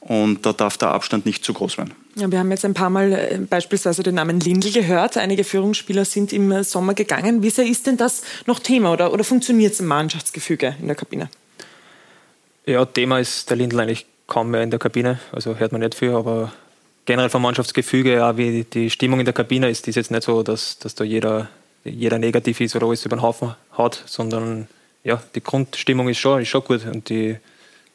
[0.00, 1.94] Und da darf der Abstand nicht zu groß werden.
[2.16, 5.16] Ja, wir haben jetzt ein paar Mal äh, beispielsweise den Namen Lindl gehört.
[5.16, 7.44] Einige Führungsspieler sind im äh, Sommer gegangen.
[7.44, 10.96] Wie sehr ist denn das noch Thema oder, oder funktioniert es im Mannschaftsgefüge in der
[10.96, 11.28] Kabine?
[12.64, 15.94] Ja, Thema ist der Lindl eigentlich kaum mehr in der Kabine, also hört man nicht
[15.94, 16.52] viel, aber
[17.04, 20.42] generell vom Mannschaftsgefüge, auch wie die Stimmung in der Kabine ist, ist jetzt nicht so,
[20.42, 21.48] dass, dass da jeder,
[21.84, 24.68] jeder negativ ist oder alles über den Haufen hat, sondern
[25.04, 27.36] ja, die Grundstimmung ist schon, ist schon gut und die,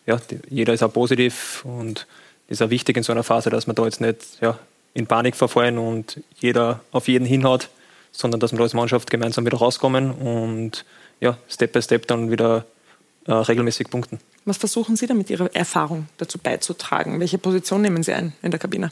[0.06, 2.08] ja, die, jeder ist auch positiv und
[2.48, 4.58] ist auch wichtig in so einer Phase, dass man da jetzt nicht ja,
[4.94, 7.70] in Panik verfallen und jeder auf jeden hinhaut,
[8.12, 10.86] sondern dass wir als Mannschaft gemeinsam wieder rauskommen und
[11.20, 12.66] ja, Step by Step dann wieder
[13.26, 14.20] äh, regelmäßig punkten.
[14.46, 17.20] Was versuchen Sie da mit Ihrer Erfahrung dazu beizutragen?
[17.20, 18.90] Welche Position nehmen Sie ein in der Kabine?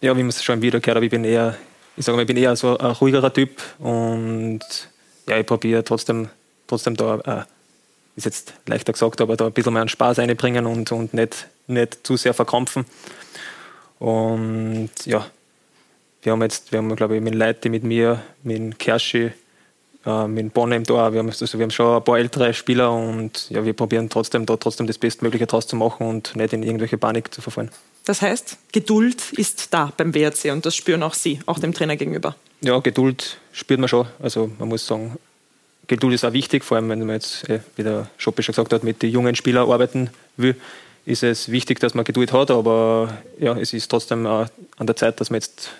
[0.00, 1.56] Ja, wie man es schon wieder gehört habe, ich bin eher,
[1.96, 4.60] ich sage mal, ich bin eher so ein ruhigerer Typ und
[5.26, 6.28] ja, ich probiere trotzdem,
[6.66, 7.44] trotzdem da, äh,
[8.16, 11.48] ist jetzt leichter gesagt, aber da ein bisschen mehr einen Spaß einbringen und, und nicht,
[11.66, 12.84] nicht zu sehr verkrampfen.
[13.98, 15.26] Und ja,
[16.22, 19.32] wir haben jetzt, wir haben, glaube ich, mit Leuten, die mit mir, mit Kerschi,
[20.06, 22.92] äh, mit Bonne im Tor, wir haben, also wir haben schon ein paar ältere Spieler
[22.92, 26.62] und ja, wir probieren trotzdem da trotzdem das Bestmögliche draus zu machen und nicht in
[26.62, 27.70] irgendwelche Panik zu verfallen.
[28.04, 31.96] Das heißt, Geduld ist da beim WRC und das spüren auch Sie, auch dem Trainer
[31.96, 32.36] gegenüber.
[32.60, 34.06] Ja, Geduld spürt man schon.
[34.22, 35.16] Also man muss sagen,
[35.86, 38.72] Geduld ist auch wichtig, vor allem wenn man jetzt, äh, wie der Schoppi schon gesagt
[38.72, 40.56] hat, mit den jungen Spielern arbeiten will,
[41.06, 44.48] ist es wichtig, dass man Geduld hat, aber ja, es ist trotzdem an
[44.80, 45.70] der Zeit, dass wir jetzt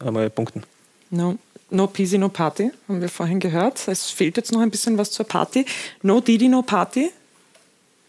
[0.00, 0.64] einmal punkten.
[1.10, 1.38] No,
[1.70, 3.86] no Peasy, no Party, haben wir vorhin gehört.
[3.88, 5.64] Es fehlt jetzt noch ein bisschen was zur Party.
[6.02, 7.10] No Didi, no Party.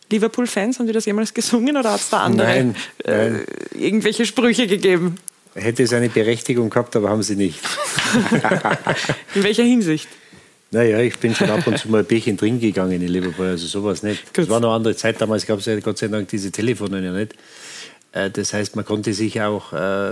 [0.10, 3.46] Liverpool-Fans, haben die das jemals gesungen oder hat es da andere Nein, äh, nein.
[3.74, 5.18] irgendwelche Sprüche gegeben?
[5.54, 7.60] Hätte es eine Berechtigung gehabt, aber haben sie nicht.
[9.36, 10.08] In welcher Hinsicht?
[10.72, 13.66] Naja, ich bin schon ab und zu mal ein Bierchen trinken gegangen in Liverpool, also
[13.68, 14.22] sowas nicht.
[14.38, 17.02] Es war noch eine andere Zeit, damals gab es ja Gott sei Dank diese Telefone
[17.02, 17.36] ja nicht.
[18.12, 20.12] Äh, Das heißt, man konnte sich auch äh,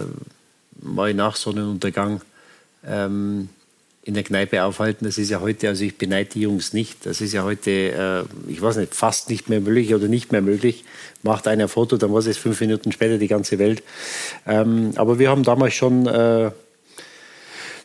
[0.81, 2.21] mal nach Sonnenuntergang
[2.87, 3.49] ähm,
[4.05, 5.05] in der Kneipe aufhalten.
[5.05, 7.05] Das ist ja heute, also ich beneide die Jungs nicht.
[7.07, 10.41] Das ist ja heute, äh, ich weiß nicht, fast nicht mehr möglich oder nicht mehr
[10.41, 10.85] möglich.
[11.23, 13.81] Macht einer ein Foto, dann war es fünf Minuten später die ganze Welt.
[14.45, 16.51] Ähm, aber wir haben damals schon äh,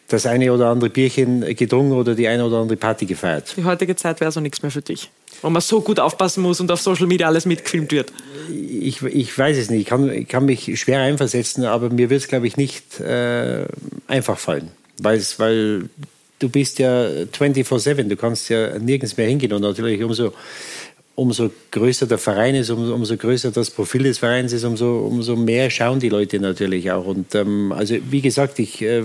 [0.09, 3.55] das eine oder andere Bierchen getrunken oder die eine oder andere Party gefeiert.
[3.57, 5.11] Die heutige Zeit wäre so nichts mehr für dich.
[5.41, 8.13] Wo man so gut aufpassen muss und auf Social Media alles mitgefilmt wird.
[8.51, 9.81] Ich, ich weiß es nicht.
[9.81, 13.65] Ich kann, ich kann mich schwer einversetzen, aber mir wird es, glaube ich, nicht äh,
[14.07, 14.71] einfach fallen.
[15.03, 15.89] Weil's, weil
[16.39, 19.53] du bist ja 24-7, du kannst ja nirgends mehr hingehen.
[19.53, 20.33] Und natürlich umso,
[21.15, 25.37] umso größer der Verein ist, umso, umso größer das Profil des Vereins ist, umso, umso
[25.37, 27.07] mehr schauen die Leute natürlich auch.
[27.07, 29.05] Und ähm, also wie gesagt, ich, äh,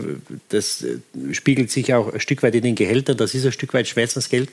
[0.49, 0.85] das
[1.31, 3.17] spiegelt sich auch ein Stück weit in den Gehältern.
[3.17, 4.49] Das ist ein Stück weit Schmerzensgeld.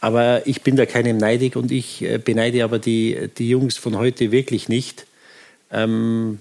[0.00, 3.98] Aber ich bin da keinem neidig und ich äh, beneide aber die, die Jungs von
[3.98, 5.06] heute wirklich nicht.
[5.70, 6.40] Ähm,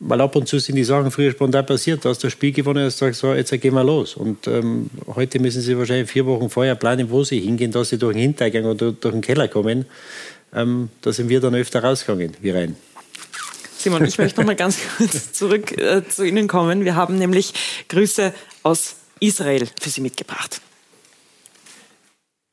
[0.00, 2.04] weil ab und zu sind die Sachen früher spontan passiert.
[2.04, 4.16] Du hast das Spiel gewonnen und sagst, so, jetzt gehen wir los.
[4.16, 7.98] Und ähm, heute müssen sie wahrscheinlich vier Wochen vorher planen, wo sie hingehen, dass sie
[7.98, 9.84] durch den Hintergang oder durch den Keller kommen.
[10.54, 12.76] Ähm, da sind wir dann öfter rausgegangen, wie rein.
[13.76, 16.84] Simon, ich möchte noch mal ganz kurz zurück äh, zu Ihnen kommen.
[16.84, 17.52] Wir haben nämlich
[17.88, 20.60] Grüße aus Israel für Sie mitgebracht.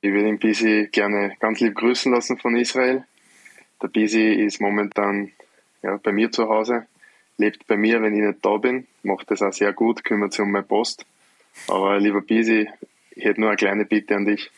[0.02, 3.04] Ich würde den Bisi gerne ganz lieb grüßen lassen von Israel.
[3.82, 5.32] Der Bisi ist momentan
[5.82, 6.86] ja, bei mir zu Hause,
[7.38, 10.42] lebt bei mir, wenn ich nicht da bin, macht das auch sehr gut, kümmert sich
[10.42, 11.06] um meine Post.
[11.68, 12.70] Aber lieber Bisi,
[13.12, 14.52] ich hätte nur eine kleine Bitte an dich.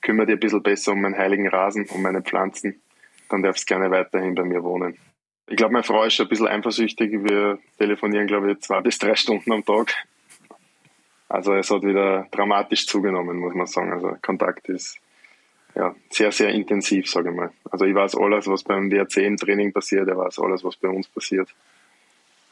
[0.00, 2.80] Kümmere dich ein bisschen besser um meinen heiligen Rasen, um meine Pflanzen.
[3.30, 4.98] Dann darfst du gerne weiterhin bei mir wohnen.
[5.46, 7.12] Ich glaube, meine Frau ist schon ein bisschen eifersüchtig.
[7.24, 9.94] Wir telefonieren, glaube ich, zwei bis drei Stunden am Tag.
[11.28, 13.92] Also es hat wieder dramatisch zugenommen, muss man sagen.
[13.92, 14.98] Also Kontakt ist
[15.74, 17.50] ja sehr, sehr intensiv, sage ich mal.
[17.70, 20.88] Also ich weiß alles, was beim WRC im Training passiert, er weiß alles, was bei
[20.88, 21.48] uns passiert.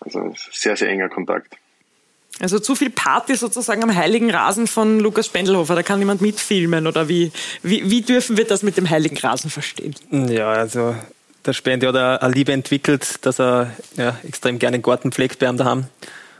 [0.04, 1.56] Also sehr, sehr enger Kontakt.
[2.40, 6.86] Also zu viel Party sozusagen am heiligen Rasen von Lukas Spendelhofer, da kann niemand mitfilmen
[6.86, 7.30] oder wie,
[7.62, 9.94] wie, wie dürfen wir das mit dem heiligen Rasen verstehen?
[10.10, 10.94] Ja, also
[11.44, 15.48] der Spendi hat eine Liebe entwickelt, dass er ja, extrem gerne den Garten pflegt bei
[15.48, 15.84] ihm daheim.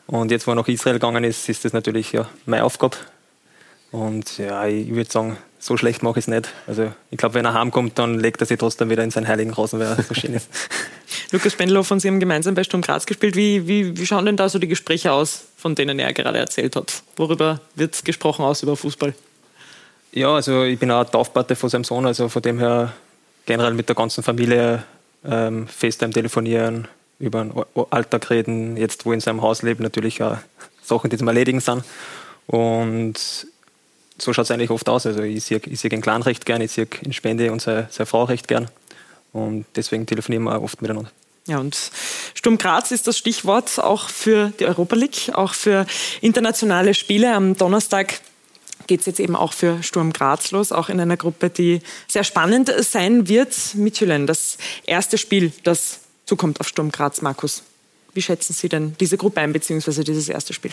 [0.07, 2.97] Und jetzt, wo er nach Israel gegangen ist, ist das natürlich ja, meine Aufgabe.
[3.93, 6.49] Und ja, ich würde sagen, so schlecht mache ich es nicht.
[6.67, 9.53] Also ich glaube, wenn er heimkommt, dann legt er sich trotzdem wieder in seinen heiligen
[9.53, 10.49] Rasen, weil er so schön ist.
[11.31, 13.37] Lukas Spendelhofer und Sie haben gemeinsam bei Sturm Graz gespielt.
[13.37, 16.75] Wie, wie, wie schauen denn da so die Gespräche aus, von denen er gerade erzählt
[16.75, 17.03] hat?
[17.17, 19.15] Worüber wird gesprochen aus über Fußball?
[20.13, 22.93] Ja, also ich bin auch Taufpate von seinem Sohn, also von dem her
[23.47, 24.83] generell mit der ganzen Familie
[25.25, 26.89] ähm, FaceTime telefonieren,
[27.19, 27.53] über den
[27.91, 30.39] Alltag reden, jetzt wo in seinem Haus lebt, natürlich auch
[30.83, 31.85] Sachen, die zum Erledigen sind.
[32.47, 33.47] Und
[34.23, 35.05] so schaut es eigentlich oft aus.
[35.05, 37.89] Also ich sehe, ich sehe den Clan recht gern, ich sehe in Spende und seine,
[37.91, 38.69] seine Frau recht gern.
[39.33, 41.11] Und deswegen telefonieren wir auch oft miteinander.
[41.49, 41.77] Ja, und
[42.35, 45.87] Sturm Graz ist das Stichwort auch für die Europa League, auch für
[46.21, 47.35] internationale Spiele.
[47.35, 48.21] Am Donnerstag
[48.87, 52.23] geht es jetzt eben auch für Sturm Graz los, auch in einer Gruppe, die sehr
[52.23, 53.57] spannend sein wird.
[53.75, 54.57] Michelin, das
[54.87, 57.65] erste Spiel, das zukommt auf Sturm Graz, Markus.
[58.15, 60.73] Wie schätzen Sie denn diese Gruppe ein, beziehungsweise dieses erste Spiel?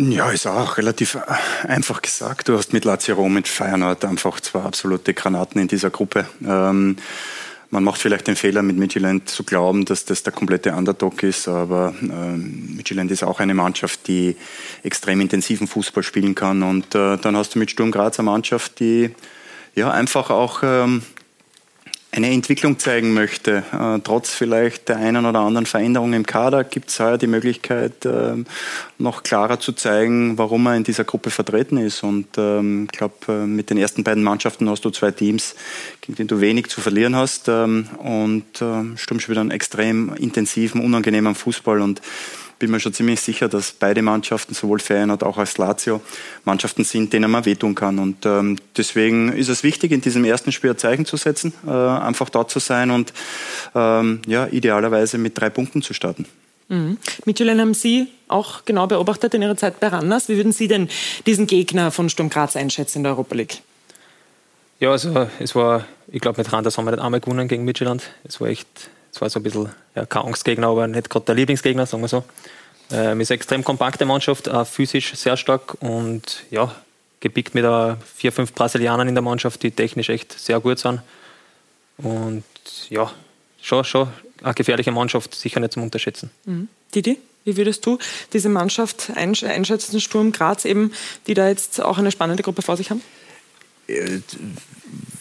[0.00, 2.48] Ja, ist auch relativ äh, einfach gesagt.
[2.48, 6.24] Du hast mit Lazio Rom, mit Feyenoord einfach zwei absolute Granaten in dieser Gruppe.
[6.40, 6.94] Ähm,
[7.70, 11.48] man macht vielleicht den Fehler, mit Midtjylland zu glauben, dass das der komplette Underdog ist,
[11.48, 14.36] aber äh, Midtjylland ist auch eine Mannschaft, die
[14.84, 16.62] extrem intensiven Fußball spielen kann.
[16.62, 19.10] Und äh, dann hast du mit Sturm Graz eine Mannschaft, die
[19.74, 21.02] ja einfach auch ähm,
[22.10, 23.62] eine Entwicklung zeigen möchte.
[23.72, 28.04] Äh, trotz vielleicht der einen oder anderen Veränderung im Kader gibt es heuer die Möglichkeit,
[28.06, 28.32] äh,
[28.98, 32.02] noch klarer zu zeigen, warum er in dieser Gruppe vertreten ist.
[32.02, 35.54] Und ähm, ich glaube, äh, mit den ersten beiden Mannschaften hast du zwei Teams,
[36.00, 37.48] gegen die du wenig zu verlieren hast.
[37.48, 41.80] Ähm, und ähm, Sturm spielt einen extrem intensiven, unangenehmen Fußball.
[41.82, 42.00] Und
[42.58, 46.00] bin mir schon ziemlich sicher, dass beide Mannschaften, sowohl Feyenoord auch als Lazio,
[46.44, 47.98] Mannschaften sind, denen man wehtun kann.
[47.98, 51.70] Und ähm, deswegen ist es wichtig, in diesem ersten Spiel ein Zeichen zu setzen, äh,
[51.70, 53.12] einfach dort zu sein und
[53.74, 56.26] ähm, ja, idealerweise mit drei Punkten zu starten.
[56.68, 56.98] Mhm.
[57.24, 60.28] Mitchell, haben Sie auch genau beobachtet in Ihrer Zeit bei Randers.
[60.28, 60.88] Wie würden Sie denn
[61.26, 63.62] diesen Gegner von Sturm Graz einschätzen in der Europa League?
[64.80, 68.02] Ja, also es war, ich glaube, mit Randers haben wir nicht einmal gewonnen gegen Midtjylland.
[68.24, 68.68] Es war echt
[69.12, 72.08] es war so ein bisschen ja, kein Angstgegner, aber nicht gerade der Lieblingsgegner, sagen wir
[72.08, 72.24] so.
[72.90, 76.74] Ähm, ist eine extrem kompakte Mannschaft, auch physisch sehr stark und ja,
[77.20, 77.64] gepickt mit
[78.16, 81.02] vier, fünf Brasilianern in der Mannschaft, die technisch echt sehr gut sind.
[81.98, 82.44] Und
[82.88, 83.10] ja,
[83.60, 84.08] schon, schon
[84.42, 86.30] eine gefährliche Mannschaft, sicher nicht zum Unterschätzen.
[86.44, 86.68] Mhm.
[86.94, 87.98] Didi, wie würdest du
[88.32, 90.92] diese Mannschaft einschätzen, Sturm Graz eben,
[91.26, 93.02] die da jetzt auch eine spannende Gruppe vor sich haben?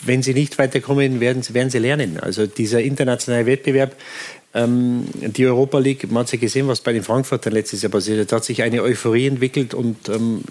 [0.08, 2.20] Wenn sie nicht weiterkommen, werden, werden sie lernen.
[2.20, 3.96] Also dieser internationale Wettbewerb,
[4.54, 8.20] ähm, die Europa League, man hat ja gesehen, was bei den Frankfurtern letztes Jahr passiert
[8.20, 8.32] ist.
[8.32, 10.42] Da hat sich eine Euphorie entwickelt und ähm,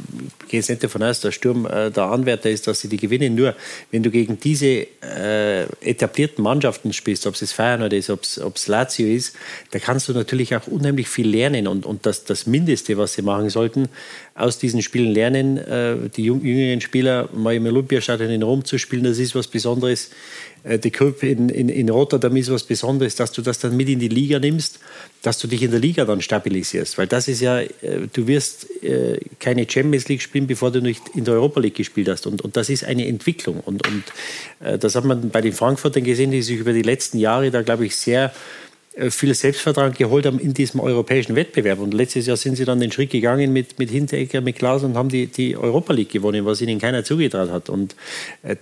[0.48, 3.34] gehe jetzt nicht davon aus, dass Sturm äh, der Anwärter ist, dass sie die gewinnen.
[3.34, 3.54] Nur,
[3.90, 8.22] wenn du gegen diese äh, etablierten Mannschaften spielst, ob es Feyenoord ist, ob
[8.56, 9.34] es Lazio ist,
[9.70, 11.66] da kannst du natürlich auch unheimlich viel lernen.
[11.66, 13.88] Und, und das, das Mindeste, was sie machen sollten,
[14.34, 19.04] aus diesen Spielen lernen, äh, die jüngeren Spieler mal im Olympiastadion in Rom zu spielen,
[19.04, 20.10] das ist was Besonderes.
[20.66, 23.88] Äh, die Cup in, in, in Rotterdam ist was Besonderes, dass du das dann mit
[23.88, 24.80] in die Liga nimmst,
[25.22, 26.98] dass du dich in der Liga dann stabilisierst.
[26.98, 27.70] Weil das ist ja, äh,
[28.12, 32.08] du wirst äh, keine Champions League spielen, bevor du nicht in der Europa League gespielt
[32.08, 32.26] hast.
[32.26, 33.60] Und, und das ist eine Entwicklung.
[33.60, 34.02] Und, und
[34.80, 37.86] das hat man bei den Frankfurtern gesehen, die sich über die letzten Jahre da, glaube
[37.86, 38.32] ich, sehr
[39.10, 41.78] viel Selbstvertrauen geholt haben in diesem europäischen Wettbewerb.
[41.80, 44.96] Und letztes Jahr sind sie dann den Schritt gegangen mit, mit Hinteregger, mit Klaus und
[44.96, 47.68] haben die, die Europa League gewonnen, was ihnen keiner zugetraut hat.
[47.68, 47.94] Und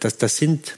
[0.00, 0.76] das, das sind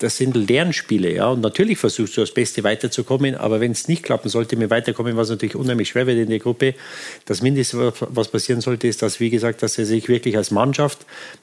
[0.00, 1.28] das sind Lernspiele, ja.
[1.28, 5.16] Und natürlich versuchst du das Beste weiterzukommen, aber wenn es nicht klappen sollte mit Weiterkommen,
[5.16, 6.74] was natürlich unheimlich schwer wird in der Gruppe,
[7.26, 10.98] das Mindeste, was passieren sollte, ist, dass, wie gesagt, dass sie sich wirklich als Mannschaft,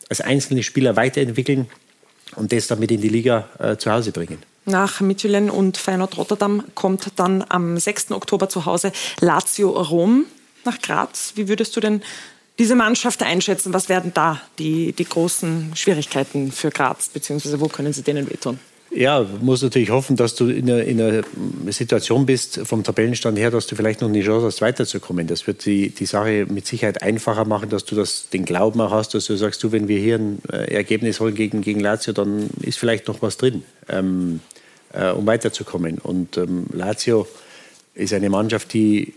[0.10, 1.68] als einzelne Spieler weiterentwickeln
[2.36, 4.40] und das damit in die Liga äh, zu Hause bringen.
[4.66, 8.12] Nach Michelin und Feyenoord Rotterdam kommt dann am 6.
[8.12, 8.92] Oktober zu Hause
[9.22, 10.26] Lazio Rom
[10.66, 11.34] nach Graz.
[11.36, 12.02] Wie würdest du denn
[12.60, 13.74] diese Mannschaft einschätzen?
[13.74, 18.60] Was werden da die, die großen Schwierigkeiten für Graz, beziehungsweise wo können Sie denen wehtun?
[18.90, 21.24] Ja, muss natürlich hoffen, dass du in einer, in einer,
[21.72, 25.28] Situation bist, vom Tabellenstand her, dass du vielleicht noch eine Chance hast, weiterzukommen.
[25.28, 28.92] Das wird die, die Sache mit Sicherheit einfacher machen, dass du das, den Glauben auch
[28.92, 32.14] hast, dass du sagst, du, wenn wir hier ein äh, Ergebnis holen gegen, gegen Lazio,
[32.14, 34.40] dann ist vielleicht noch was drin, ähm,
[34.94, 35.98] äh, um weiterzukommen.
[36.00, 37.28] Und ähm, Lazio
[37.94, 39.14] ist eine Mannschaft, die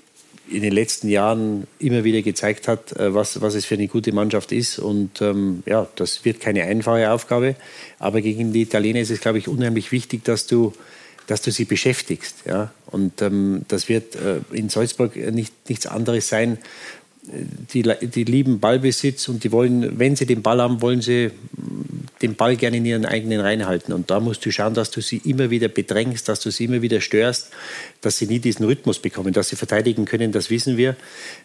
[0.51, 4.12] in den letzten Jahren immer wieder gezeigt hat, äh, was, was es für eine gute
[4.12, 4.78] Mannschaft ist.
[4.78, 7.57] Und ähm, ja, das wird keine einfache Aufgabe.
[7.98, 10.72] Aber gegen die Italiener ist es, glaube ich, unheimlich wichtig, dass du,
[11.26, 12.36] dass du sie beschäftigst.
[12.46, 12.72] Ja?
[12.86, 16.59] Und ähm, das wird äh, in Salzburg nicht, nichts anderes sein.
[17.72, 21.30] Die, die lieben Ballbesitz und die wollen, wenn sie den Ball haben, wollen sie
[22.22, 23.92] den Ball gerne in ihren eigenen Reihen halten.
[23.92, 26.82] Und da musst du schauen, dass du sie immer wieder bedrängst, dass du sie immer
[26.82, 27.51] wieder störst,
[28.01, 29.32] dass sie nie diesen Rhythmus bekommen.
[29.32, 30.96] Dass sie verteidigen können, das wissen wir.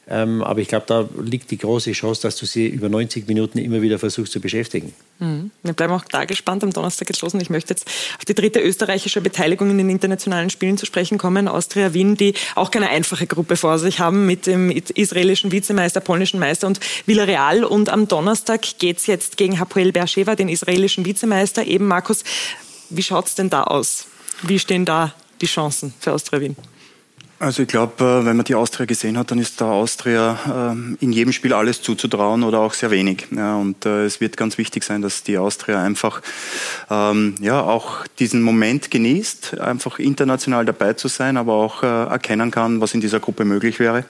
[0.08, 3.58] Ähm, aber ich glaube, da liegt die große Chance, dass du sie über 90 Minuten
[3.58, 4.94] immer wieder versuchst zu beschäftigen.
[5.20, 5.52] Mhm.
[5.64, 6.64] Wir bleiben auch da gespannt.
[6.64, 7.88] Am Donnerstag geht's los und ich möchte jetzt
[8.18, 11.48] auf die dritte österreichische Beteiligung in den internationalen Spielen zu sprechen kommen.
[11.48, 16.40] Austria Wien, die auch keine einfache Gruppe vor sich haben mit dem israelischen Vizemeister, polnischen
[16.40, 17.64] Meister und Villarreal.
[17.66, 21.66] Und am Donnerstag geht es jetzt gegen Hapoel Beersheva, den israelischen Vizemeister.
[21.66, 22.24] Eben, Markus,
[22.90, 24.08] wie schaut es denn da aus?
[24.44, 26.56] Wie stehen da die Chancen für Austria Wien?
[27.38, 30.98] Also ich glaube, äh, wenn man die Austria gesehen hat, dann ist der Austria ähm,
[31.02, 33.28] in jedem Spiel alles zuzutrauen oder auch sehr wenig.
[33.32, 36.22] Und äh, es wird ganz wichtig sein, dass die Austria einfach
[36.90, 42.52] ähm, ja auch diesen Moment genießt, einfach international dabei zu sein, aber auch äh, erkennen
[42.52, 44.06] kann, was in dieser Gruppe möglich wäre.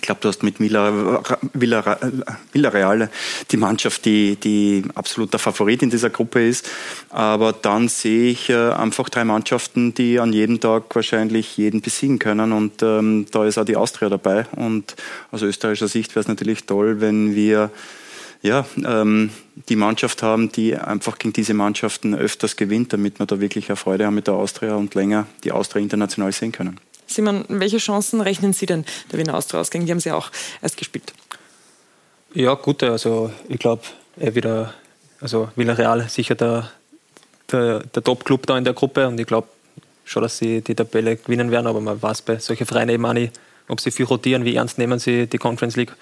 [0.00, 3.10] Ich glaube, du hast mit Villarreal
[3.50, 6.70] die Mannschaft, die, die absoluter Favorit in dieser Gruppe ist.
[7.10, 12.18] Aber dann sehe ich äh, einfach drei Mannschaften, die an jedem Tag wahrscheinlich jeden besiegen
[12.18, 12.52] können.
[12.52, 14.46] Und ähm, da ist auch die Austria dabei.
[14.56, 14.96] Und
[15.32, 17.70] aus österreichischer Sicht wäre es natürlich toll, wenn wir
[18.40, 19.28] ja, ähm,
[19.68, 23.76] die Mannschaft haben, die einfach gegen diese Mannschaften öfters gewinnt, damit wir da wirklich eine
[23.76, 26.80] Freude haben mit der Austria und länger die Austria international sehen können.
[27.10, 29.70] Simon, welche Chancen rechnen Sie denn der Wiener Austria aus?
[29.70, 30.30] Die haben Sie auch
[30.62, 31.12] erst gespielt.
[32.34, 32.92] Ja, gute.
[32.92, 33.82] Also ich glaube,
[34.16, 34.74] wieder,
[35.20, 36.70] also Villarreal sicher der,
[37.50, 39.48] der, der Top-Club da in der Gruppe und ich glaube
[40.04, 43.12] schon, dass sie die Tabelle gewinnen werden, aber man weiß bei solchen Vereinen eben auch
[43.12, 43.32] nicht,
[43.68, 45.94] ob sie viel rotieren, wie ernst nehmen sie die Conference League.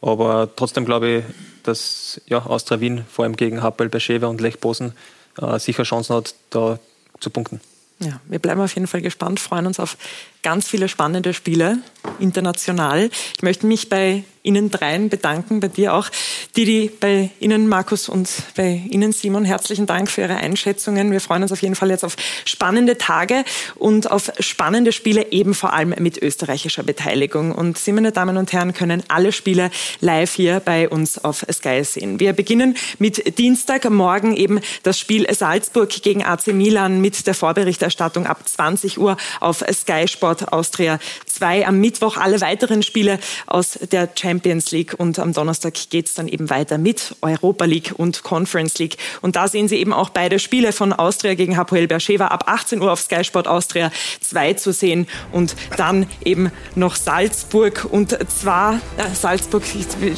[0.00, 1.24] Aber trotzdem glaube ich,
[1.62, 4.92] dass ja, Austria Wien vor allem gegen Happel, Beschewe und Lech Bosen
[5.40, 6.78] äh, sicher Chancen hat, da
[7.20, 7.60] zu punkten.
[7.98, 9.96] Ja, wir bleiben auf jeden Fall gespannt, freuen uns auf
[10.42, 11.78] ganz viele spannende Spiele
[12.18, 13.10] international.
[13.36, 16.08] Ich möchte mich bei Ihnen dreien bedanken, bei dir auch.
[16.56, 21.10] Didi, bei Ihnen Markus und bei Ihnen Simon, herzlichen Dank für Ihre Einschätzungen.
[21.10, 25.52] Wir freuen uns auf jeden Fall jetzt auf spannende Tage und auf spannende Spiele, eben
[25.52, 27.50] vor allem mit österreichischer Beteiligung.
[27.50, 29.70] Und Sie, meine Damen und Herren, können alle Spiele
[30.00, 32.20] live hier bei uns auf Sky sehen.
[32.20, 38.48] Wir beginnen mit Dienstagmorgen eben das Spiel Salzburg gegen AC Milan mit der Vorberichterstattung ab
[38.48, 41.95] 20 Uhr auf Sky Sport Austria 2 am Mittwoch.
[42.02, 44.94] Alle weiteren Spiele aus der Champions League.
[44.96, 48.96] Und am Donnerstag geht es dann eben weiter mit Europa League und Conference League.
[49.22, 52.80] Und da sehen Sie eben auch beide Spiele von Austria gegen Hapoel Beersheva ab 18
[52.80, 53.90] Uhr auf Sky Sport Austria
[54.20, 55.06] 2 zu sehen.
[55.32, 57.86] Und dann eben noch Salzburg.
[57.90, 59.62] Und zwar äh, Salzburg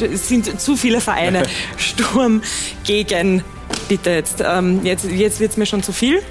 [0.00, 1.44] es sind zu viele Vereine.
[1.76, 2.42] Sturm
[2.84, 3.44] gegen
[3.88, 6.22] bitte jetzt ähm, jetzt jetzt wird's mir schon zu viel.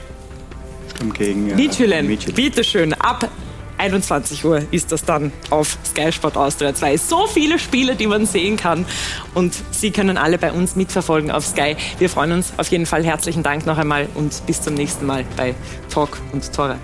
[0.95, 2.36] Sturm gegen äh, Midtjylland.
[2.36, 3.30] Bitte schön ab
[3.77, 6.97] 21 Uhr ist das dann auf Sky Sport Austria 2.
[6.97, 8.85] So viele Spiele, die man sehen kann.
[9.33, 11.75] Und Sie können alle bei uns mitverfolgen auf Sky.
[11.99, 13.03] Wir freuen uns auf jeden Fall.
[13.03, 15.53] Herzlichen Dank noch einmal und bis zum nächsten Mal bei
[15.89, 16.77] Talk und Tore.